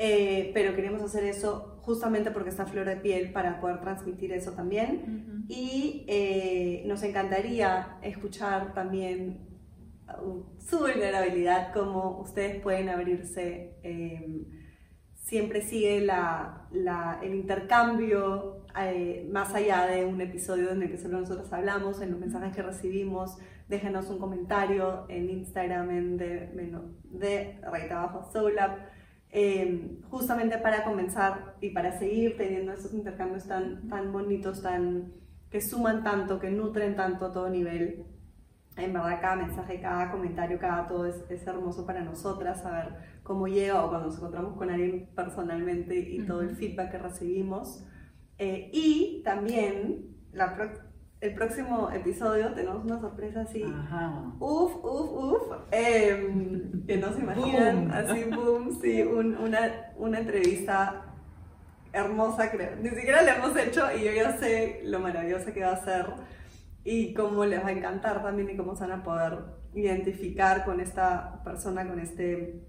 Eh, 0.00 0.52
pero 0.54 0.76
queremos 0.76 1.02
hacer 1.02 1.24
eso 1.24 1.78
justamente 1.82 2.30
porque 2.30 2.50
está 2.50 2.66
flor 2.66 2.86
de 2.86 2.96
piel 2.96 3.32
para 3.32 3.60
poder 3.60 3.80
transmitir 3.80 4.32
eso 4.32 4.52
también. 4.52 5.44
Y 5.48 6.04
eh, 6.08 6.82
nos 6.86 7.02
encantaría 7.02 7.98
escuchar 8.02 8.74
también 8.74 9.48
uh, 10.22 10.44
su 10.58 10.78
vulnerabilidad, 10.78 11.72
cómo 11.72 12.20
ustedes 12.20 12.60
pueden 12.60 12.88
abrirse. 12.88 13.78
Em, 13.82 14.44
siempre 15.28 15.60
sigue 15.60 16.00
la, 16.00 16.68
el 17.22 17.34
intercambio 17.34 18.64
eh, 18.80 19.28
más 19.30 19.54
allá 19.54 19.86
de 19.86 20.06
un 20.06 20.20
episodio 20.20 20.70
en 20.70 20.82
el 20.82 20.90
que 20.90 20.96
solo 20.96 21.20
nosotros 21.20 21.52
hablamos, 21.52 22.00
en 22.00 22.12
los 22.12 22.20
mensajes 22.20 22.54
que 22.54 22.62
recibimos, 22.62 23.36
déjenos 23.68 24.08
un 24.08 24.18
comentario 24.18 25.04
en 25.08 25.28
Instagram 25.30 25.90
en 25.90 26.16
de, 26.16 26.98
de 27.04 27.60
Abajo 27.92 28.30
Soulab, 28.32 28.78
eh, 29.30 29.98
justamente 30.10 30.56
para 30.58 30.84
comenzar 30.84 31.56
y 31.60 31.70
para 31.70 31.98
seguir 31.98 32.36
teniendo 32.38 32.72
esos 32.72 32.94
intercambios 32.94 33.46
tan, 33.46 33.86
tan 33.88 34.10
bonitos, 34.10 34.62
tan, 34.62 35.12
que 35.50 35.60
suman 35.60 36.02
tanto, 36.02 36.40
que 36.40 36.50
nutren 36.50 36.96
tanto 36.96 37.26
a 37.26 37.32
todo 37.32 37.50
nivel. 37.50 38.06
En 38.76 38.92
verdad, 38.92 39.20
cada 39.20 39.36
mensaje, 39.36 39.80
cada 39.80 40.10
comentario, 40.10 40.58
cada 40.58 40.86
todo 40.86 41.04
es, 41.04 41.24
es 41.28 41.46
hermoso 41.46 41.84
para 41.84 42.02
nosotras, 42.02 42.62
saber 42.62 42.94
cómo 43.22 43.48
llega 43.48 43.84
o 43.84 43.88
cuando 43.88 44.06
nos 44.06 44.16
encontramos 44.16 44.56
con 44.56 44.70
alguien 44.70 45.10
personalmente 45.14 45.98
y 45.98 46.24
todo 46.24 46.40
el 46.40 46.56
feedback 46.56 46.92
que 46.92 46.98
recibimos. 46.98 47.84
Eh, 48.38 48.70
y 48.72 49.20
también 49.24 50.16
la, 50.32 50.56
el 51.20 51.34
próximo 51.34 51.90
episodio 51.90 52.52
tenemos 52.52 52.84
una 52.84 53.00
sorpresa 53.00 53.40
así. 53.40 53.64
Uf, 54.38 54.76
uf, 54.84 55.10
uf. 55.12 55.42
Em, 55.72 56.86
que 56.86 56.96
no 56.96 57.12
se 57.12 57.20
imaginan. 57.20 57.90
Así, 57.90 58.24
boom, 58.24 58.80
sí, 58.80 59.02
una, 59.02 59.92
una 59.96 60.18
entrevista 60.20 61.02
hermosa, 61.92 62.50
creo. 62.50 62.76
Ni 62.76 62.90
siquiera 62.90 63.22
la 63.22 63.36
hemos 63.36 63.56
hecho 63.56 63.84
y 63.96 64.04
yo 64.04 64.12
ya 64.12 64.36
sé 64.36 64.82
lo 64.84 65.00
maravillosa 65.00 65.52
que 65.52 65.62
va 65.64 65.72
a 65.72 65.84
ser 65.84 66.06
y 66.84 67.12
cómo 67.14 67.44
les 67.44 67.62
va 67.62 67.68
a 67.68 67.72
encantar 67.72 68.22
también 68.22 68.50
y 68.50 68.56
cómo 68.56 68.76
se 68.76 68.86
van 68.86 69.00
a 69.00 69.02
poder 69.02 69.38
identificar 69.74 70.64
con 70.64 70.80
esta 70.80 71.42
persona, 71.42 71.86
con 71.86 71.98
este 71.98 72.62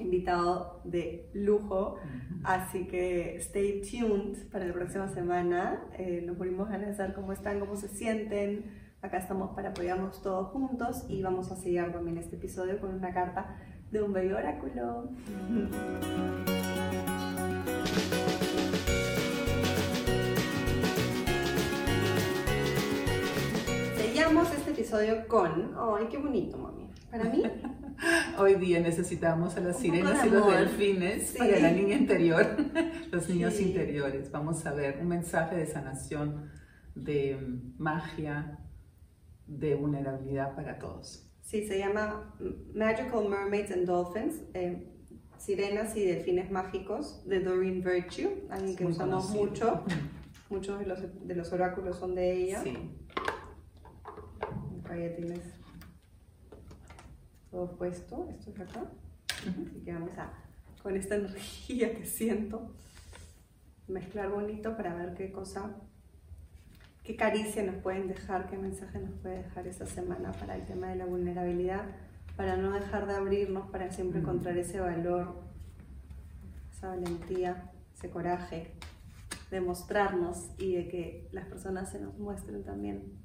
invitado 0.00 0.80
de 0.84 1.30
lujo, 1.34 1.96
así 2.42 2.86
que 2.86 3.36
stay 3.36 3.82
tuned 3.82 4.48
para 4.50 4.66
la 4.66 4.72
próxima 4.72 5.08
semana. 5.08 5.82
Eh, 5.98 6.22
nos 6.26 6.36
volvimos 6.38 6.70
a 6.70 6.74
analizar 6.74 7.14
cómo 7.14 7.32
están, 7.32 7.60
cómo 7.60 7.76
se 7.76 7.88
sienten. 7.88 8.64
Acá 9.02 9.18
estamos 9.18 9.54
para 9.54 9.70
apoyarnos 9.70 10.20
todos 10.22 10.48
juntos 10.48 11.06
y 11.08 11.22
vamos 11.22 11.50
a 11.50 11.56
seguir 11.56 11.90
también 11.92 12.18
este 12.18 12.36
episodio 12.36 12.78
con 12.80 12.94
una 12.94 13.14
carta 13.14 13.56
de 13.90 14.02
un 14.02 14.12
bello 14.12 14.36
oráculo. 14.36 15.08
Seguimos 23.96 24.52
este 24.52 24.70
episodio 24.70 25.26
con... 25.26 25.74
¡Ay, 25.76 26.06
qué 26.10 26.18
bonito, 26.18 26.58
mami! 26.58 26.90
Para 27.10 27.24
mí... 27.24 27.42
Hoy 28.40 28.54
día 28.54 28.80
necesitamos 28.80 29.54
a 29.58 29.60
las 29.60 29.80
sirenas 29.80 30.24
y 30.24 30.30
los 30.30 30.46
delfines 30.50 31.34
para 31.36 31.60
la 31.60 31.72
niña 31.72 31.94
interior, 31.94 32.56
los 33.12 33.28
niños 33.28 33.60
interiores. 33.60 34.32
Vamos 34.32 34.64
a 34.64 34.72
ver 34.72 34.96
un 34.98 35.08
mensaje 35.08 35.56
de 35.56 35.66
sanación, 35.66 36.50
de 36.94 37.36
magia, 37.76 38.58
de 39.46 39.74
vulnerabilidad 39.74 40.56
para 40.56 40.78
todos. 40.78 41.30
Sí, 41.42 41.66
se 41.66 41.80
llama 41.80 42.34
Magical 42.72 43.28
Mermaids 43.28 43.72
and 43.72 43.84
Dolphins, 43.84 44.36
eh, 44.54 44.90
Sirenas 45.36 45.94
y 45.94 46.06
Delfines 46.06 46.50
Mágicos, 46.50 47.22
de 47.28 47.40
Doreen 47.40 47.82
Virtue, 47.82 48.46
alguien 48.48 48.74
que 48.74 48.86
usamos 48.86 49.28
mucho. 49.28 49.84
Muchos 50.48 50.78
de 50.78 50.86
los, 50.86 51.26
de 51.26 51.34
los 51.34 51.52
oráculos 51.52 51.98
son 51.98 52.14
de 52.14 52.32
ella. 52.32 52.62
Sí. 52.62 52.74
Acá 54.82 54.96
ya 54.96 55.14
tienes 55.14 55.59
todo 57.50 57.76
puesto, 57.76 58.28
esto 58.30 58.50
es 58.50 58.60
acá. 58.60 58.84
Así 59.40 59.82
que 59.84 59.92
vamos 59.92 60.16
a, 60.18 60.32
con 60.82 60.96
esta 60.96 61.14
energía 61.16 61.94
que 61.94 62.04
siento, 62.04 62.74
mezclar 63.88 64.30
bonito 64.30 64.76
para 64.76 64.94
ver 64.94 65.14
qué 65.14 65.32
cosa, 65.32 65.76
qué 67.02 67.16
caricia 67.16 67.62
nos 67.62 67.76
pueden 67.76 68.08
dejar, 68.08 68.48
qué 68.48 68.56
mensaje 68.56 68.98
nos 68.98 69.12
puede 69.20 69.42
dejar 69.42 69.66
esta 69.66 69.86
semana 69.86 70.32
para 70.32 70.56
el 70.56 70.64
tema 70.64 70.88
de 70.88 70.96
la 70.96 71.06
vulnerabilidad, 71.06 71.84
para 72.36 72.56
no 72.56 72.72
dejar 72.72 73.06
de 73.06 73.14
abrirnos, 73.14 73.70
para 73.70 73.90
siempre 73.90 74.20
encontrar 74.20 74.56
ese 74.56 74.80
valor, 74.80 75.42
esa 76.72 76.88
valentía, 76.88 77.70
ese 77.94 78.10
coraje 78.10 78.72
de 79.50 79.60
mostrarnos 79.60 80.50
y 80.58 80.76
de 80.76 80.88
que 80.88 81.28
las 81.32 81.46
personas 81.46 81.90
se 81.90 82.00
nos 82.00 82.16
muestren 82.18 82.62
también 82.62 83.18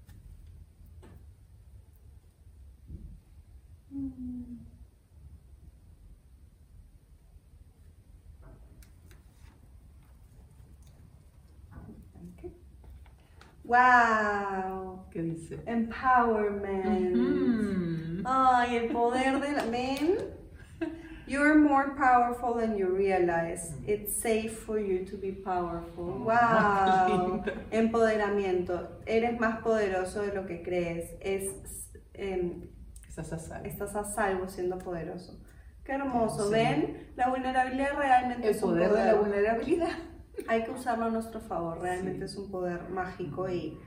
Wow. 13.65 15.05
¿Qué 15.11 15.21
dice? 15.21 15.59
Empowerment. 15.65 17.15
Ay, 18.25 18.77
el 18.77 18.89
poder 18.91 19.39
de 19.41 19.51
la 19.53 19.65
men. 19.65 20.17
You're 21.27 21.55
more 21.55 21.95
powerful 21.95 22.53
than 22.53 22.77
you 22.77 22.87
realize. 22.95 23.73
It's 23.87 24.15
safe 24.15 24.59
for 24.59 24.79
you 24.79 25.03
to 25.05 25.17
be 25.17 25.31
powerful. 25.31 26.19
Oh, 26.19 26.25
wow. 26.25 27.43
Empoderamiento. 27.71 28.87
Eres 29.07 29.39
más 29.39 29.61
poderoso 29.63 30.21
de 30.21 30.33
lo 30.35 30.45
que 30.45 30.61
crees. 30.61 31.15
Es 31.19 31.49
em, 32.13 32.69
Estás 33.17 33.31
a 33.31 33.39
salvo. 33.39 33.65
Estás 33.65 33.95
a 33.95 34.03
salvo 34.03 34.47
siendo 34.49 34.77
poderoso. 34.77 35.39
Qué 35.85 35.93
hermoso. 35.93 36.49
¿Ven? 36.49 37.13
La 37.15 37.29
vulnerabilidad 37.29 37.95
realmente 37.95 38.49
es 38.49 38.61
un 38.61 38.71
poder. 38.71 38.91
de 38.91 39.05
la 39.05 39.13
vulnerabilidad. 39.15 39.87
Hay 40.49 40.65
que 40.65 40.71
usarlo 40.71 41.05
a 41.05 41.09
nuestro 41.09 41.39
favor. 41.39 41.79
Realmente 41.79 42.25
es 42.25 42.35
un 42.35 42.51
poder 42.51 42.89
mágico 42.89 43.49
y, 43.49 43.79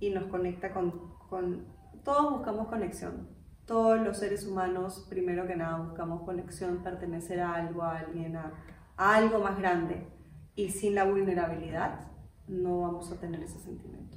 y 0.00 0.08
nos 0.08 0.24
conecta 0.24 0.72
con, 0.72 1.12
con... 1.28 1.66
Todos 2.02 2.32
buscamos 2.32 2.68
conexión. 2.68 3.28
Todos 3.66 4.00
los 4.00 4.16
seres 4.16 4.46
humanos, 4.46 5.06
primero 5.06 5.46
que 5.46 5.54
nada, 5.54 5.76
buscamos 5.76 6.22
conexión, 6.22 6.82
pertenecer 6.82 7.40
a 7.40 7.54
algo, 7.54 7.82
a 7.82 7.98
alguien, 7.98 8.36
a, 8.36 8.54
a 8.96 9.16
algo 9.16 9.38
más 9.40 9.58
grande. 9.58 10.06
Y 10.54 10.70
sin 10.70 10.94
la 10.94 11.04
vulnerabilidad 11.04 12.10
no 12.48 12.80
vamos 12.80 13.12
a 13.12 13.20
tener 13.20 13.42
ese 13.42 13.58
sentimiento. 13.58 14.16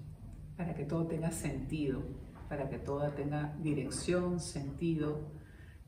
Para 0.56 0.74
que 0.74 0.86
todo 0.86 1.08
tenga 1.08 1.32
sentido 1.32 2.04
para 2.50 2.70
que 2.70 2.78
todo 2.78 3.10
tenga 3.12 3.56
dirección, 3.62 4.40
sentido 4.40 5.36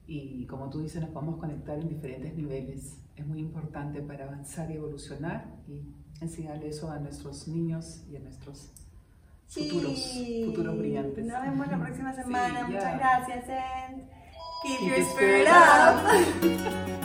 y 0.08 0.46
como 0.46 0.70
tú 0.70 0.80
dices, 0.80 1.02
nos 1.02 1.10
podemos 1.10 1.38
conectar 1.38 1.78
en 1.78 1.90
diferentes 1.90 2.34
niveles. 2.34 2.98
Es 3.16 3.26
muy 3.26 3.40
importante 3.40 4.02
para 4.02 4.26
avanzar 4.26 4.72
y 4.72 4.76
evolucionar 4.76 5.46
y 5.68 5.82
enseñarle 6.22 6.70
eso 6.70 6.90
a 6.90 7.00
nuestros 7.00 7.48
niños 7.48 8.04
y 8.10 8.16
a 8.16 8.20
nuestros 8.20 8.72
futuros, 9.48 10.18
futuros 10.46 10.78
brillantes. 10.78 11.26
Nos 11.26 11.42
vemos 11.42 11.68
la 11.68 11.80
próxima 11.80 12.14
semana. 12.14 12.68
Muchas 12.68 12.98
gracias, 12.98 13.50
and 13.50 14.04
keep, 14.64 14.88
your 14.88 15.02
spirit 15.02 15.48
up. 15.48 16.88